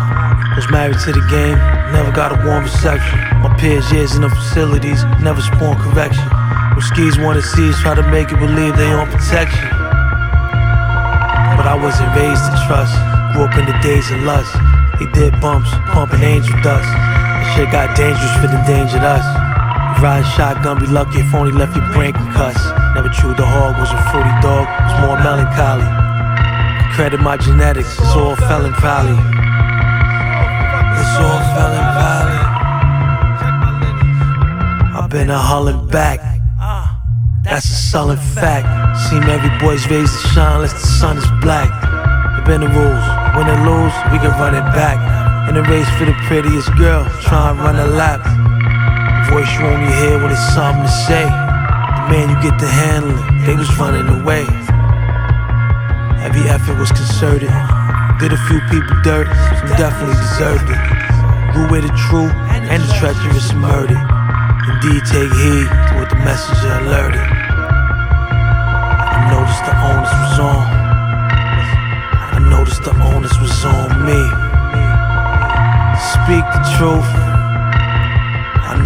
[0.57, 1.57] Was married to the game,
[1.93, 3.17] never got a warm reception.
[3.41, 6.27] My peers years in the facilities, never spawned correction.
[6.77, 9.69] When skis wanna see us, try to make it believe they on protection.
[11.57, 12.93] But I wasn't raised to trust.
[13.33, 14.53] Grew up in the days of lust.
[14.99, 16.85] They did bumps, pumping angel dust.
[16.85, 19.48] This shit got dangerous for the endangered us.
[20.01, 22.65] Ride shotgun, be lucky if only left your brain concussed.
[22.95, 25.89] Never chewed the hog, was a fruity dog, was more melancholy.
[26.95, 29.19] Credit my genetics, it's all felon valley.
[31.01, 32.39] It's all felon valley.
[34.99, 36.21] I've been a hullin' back.
[37.43, 38.67] That's a sullen fact.
[39.09, 41.71] Seem every boy's raised to shine unless the sun is black.
[42.39, 43.05] It been the rules.
[43.35, 44.99] Win or lose, we can run it back.
[45.49, 48.21] In a race for the prettiest girl, try and run a lap.
[49.39, 51.23] Voice you only hear when it's something to say.
[51.23, 54.43] The man you get to handle it, they was running away.
[56.27, 57.55] Every effort was concerted.
[58.19, 59.31] Did a few people dirt,
[59.63, 60.83] some definitely deserved it.
[61.71, 63.95] With the truth and the treacherous murder.
[64.75, 67.23] Indeed, take heed to what the messenger alerted.
[69.07, 70.67] I noticed the onus was on.
[72.35, 74.49] I noticed the onus was on me
[76.29, 77.38] speak the truth.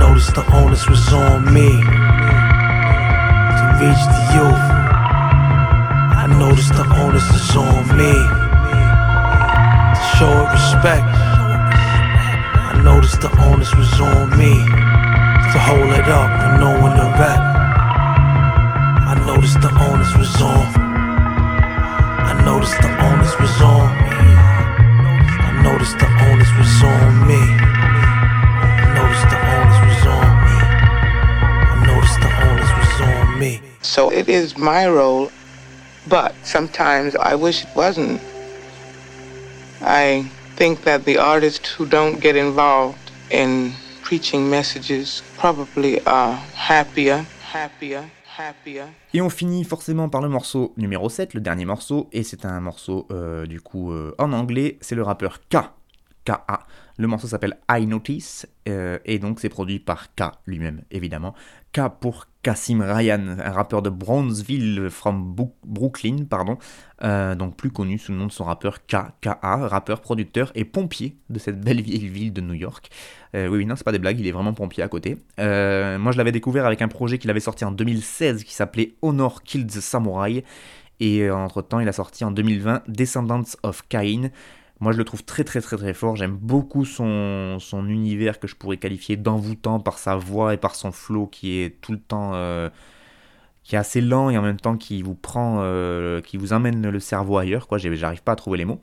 [0.03, 4.65] I noticed the onus was on me to reach the youth.
[6.23, 8.13] I noticed the onus was on me
[9.95, 11.07] to show it respect.
[12.67, 14.55] I noticed the onus was on me
[15.53, 17.43] to hold it up and know when to rap.
[19.07, 20.67] I noticed the onus was on.
[22.27, 23.72] I noticed the onus was on.
[33.93, 35.29] So it is my role,
[36.09, 38.23] but sometimes I wish it wasn't.
[39.83, 40.25] I
[40.57, 42.97] think that the artists who don't get involved
[43.31, 43.73] in
[44.03, 48.09] preaching messages probably are happier, happier.
[48.25, 48.87] Happier.
[49.13, 52.61] Et on finit forcément par le morceau numéro 7, le dernier morceau, et c'est un
[52.61, 55.59] morceau euh, du coup euh, en anglais, c'est le rappeur K
[56.25, 56.61] KA.
[56.99, 61.35] Le morceau s'appelle I Notice euh, et donc c'est produit par K lui-même, évidemment.
[61.73, 65.35] K pour Kasim Ryan, un rappeur de Brownsville from
[65.65, 66.59] Brooklyn, pardon,
[67.03, 69.39] euh, donc plus connu sous le nom de son rappeur K, KA,
[69.69, 72.91] rappeur, producteur et pompier de cette belle vieille ville de New York.
[73.35, 75.17] Euh, oui, oui, non, c'est pas des blagues, il est vraiment pompier à côté.
[75.39, 79.43] moi, je l'avais découvert avec un projet qu'il avait sorti en 2016 qui s'appelait Honor
[79.43, 80.45] Kills Samurai.
[81.01, 84.31] Et entre-temps, il a sorti en 2020 Descendants of Cain,
[84.83, 86.17] moi, je le trouve très très très fort.
[86.17, 87.57] J'aime beaucoup son,
[87.87, 91.81] univers que je pourrais qualifier d'envoûtant par sa voix et par son flow qui est
[91.81, 92.33] tout le temps...
[92.35, 92.69] Euh,
[93.63, 95.61] qui est assez lent et en même temps qui vous prend...
[95.61, 97.69] Euh, qui vous amène le cerveau ailleurs.
[97.69, 98.81] Quoi, j'arrive pas à trouver les mots.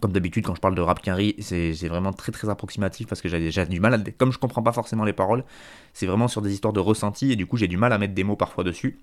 [0.00, 3.28] Comme d'habitude, quand je parle de rap quinri, c'est vraiment très très approximatif parce que
[3.28, 3.98] j'ai du mal à.
[4.18, 5.44] Comme je comprends pas forcément les paroles,
[5.92, 8.14] c'est vraiment sur des histoires de ressenti et du coup j'ai du mal à mettre
[8.14, 8.98] des mots parfois dessus.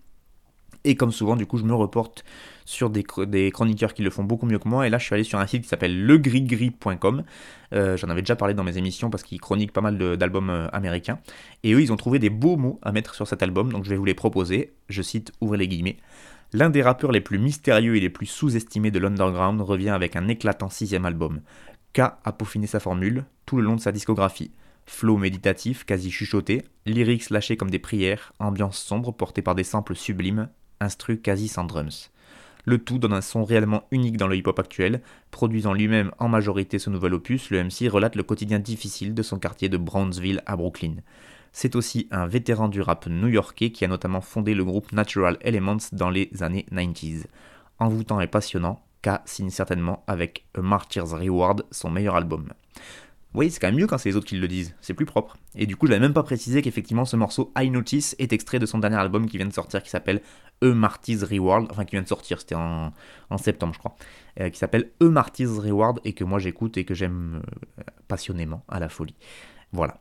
[0.84, 2.24] Et comme souvent, du coup, je me reporte
[2.66, 4.88] sur des, chroniqueurs qui le font beaucoup mieux que moi.
[4.88, 7.24] Et là, je suis allé sur un site qui s'appelle legrigri.com.
[7.74, 10.68] Euh, J'en avais déjà parlé dans mes émissions parce qu'ils chroniquent pas mal d'albums euh,
[10.72, 11.20] américains.
[11.64, 13.72] Et eux, ils ont trouvé des beaux mots à mettre sur cet album.
[13.72, 14.74] Donc, je vais vous les proposer.
[14.90, 15.98] Je cite, ouvrez les guillemets.
[16.54, 20.28] L'un des rappeurs les plus mystérieux et les plus sous-estimés de l'underground revient avec un
[20.28, 21.42] éclatant sixième album.
[21.94, 24.52] K a peaufiné sa formule tout le long de sa discographie.
[24.86, 29.96] Flow méditatif, quasi chuchoté, lyrics lâchés comme des prières, ambiance sombre portée par des samples
[29.96, 30.50] sublimes,
[30.82, 32.12] instru quasi sans drums.
[32.66, 35.02] Le tout donne un son réellement unique dans le hip-hop actuel,
[35.32, 39.40] produisant lui-même en majorité ce nouvel opus, le MC relate le quotidien difficile de son
[39.40, 40.96] quartier de Brownsville à Brooklyn.
[41.54, 45.78] C'est aussi un vétéran du rap new-yorkais qui a notamment fondé le groupe Natural Elements
[45.92, 47.26] dans les années 90s.
[47.80, 52.54] Envoûtant et passionnant, K signe certainement avec A Martyr's Reward son meilleur album.
[53.34, 55.38] Oui, c'est quand même mieux quand c'est les autres qui le disent, c'est plus propre.
[55.56, 58.60] Et du coup, je n'avais même pas précisé qu'effectivement ce morceau I Notice est extrait
[58.60, 60.22] de son dernier album qui vient de sortir qui s'appelle
[60.64, 62.92] E Marty's Reward, enfin qui vient de sortir, c'était en,
[63.38, 63.96] septembre je crois,
[64.40, 67.42] euh, qui s'appelle E Marty's Reward et que moi j'écoute et que j'aime
[67.80, 69.16] euh, passionnément à la folie.
[69.74, 69.98] Voilà.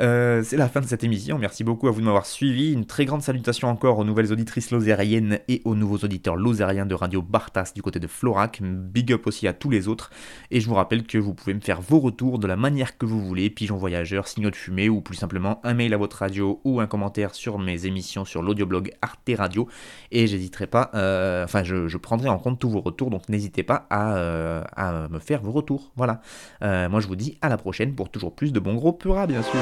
[0.00, 1.38] Euh, c'est la fin de cette émission.
[1.38, 2.72] Merci beaucoup à vous de m'avoir suivi.
[2.72, 6.94] Une très grande salutation encore aux nouvelles auditrices lozériennes et aux nouveaux auditeurs lozériens de
[6.94, 8.60] Radio Bartas du côté de Florac.
[8.62, 10.10] Big up aussi à tous les autres.
[10.50, 13.06] Et je vous rappelle que vous pouvez me faire vos retours de la manière que
[13.06, 16.60] vous voulez, pigeon voyageur, signaux de fumée ou plus simplement un mail à votre radio
[16.64, 19.66] ou un commentaire sur mes émissions sur l'audioblog Arte Radio.
[20.12, 23.86] Et j'hésiterai pas, euh, enfin je, prendrai en compte tous vos retours, donc n'hésitez pas
[23.90, 25.90] à, euh, à, me faire vos retours.
[25.96, 26.20] Voilà.
[26.60, 29.42] moi je vous dis à la prochaine pour toujours plus de bons gros puras bien
[29.42, 29.52] sûr.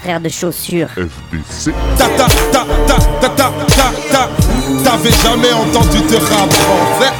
[0.00, 0.88] frère de chaussures.
[0.88, 1.74] FDC.
[1.98, 4.28] Ta ta ta ta ta ta ta ta.
[4.82, 7.12] T'avais jamais entendu de rap français.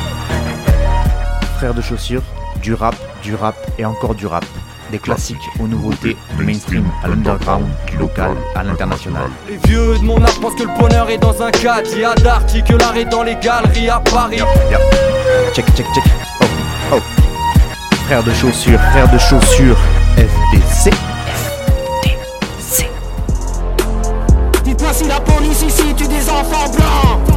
[1.58, 2.22] Frère de chaussures,
[2.62, 4.46] du rap, du rap et encore du rap
[4.90, 9.28] des classiques aux nouveautés, du mainstream à l'underground, du local à l'international.
[9.48, 12.62] Les vieux de mon âge pensent que le bonheur est dans un caddie à Darty,
[12.62, 14.40] que l'art est dans les galeries à Paris.
[15.54, 16.04] Check, check, check.
[16.40, 16.44] Oh,
[16.94, 17.00] oh.
[18.06, 19.76] Frère de chaussures, frère de chaussures,
[20.16, 20.90] FDC.
[22.04, 22.88] FDC.
[24.64, 27.27] Dites-moi si la police ici tue des enfants blancs.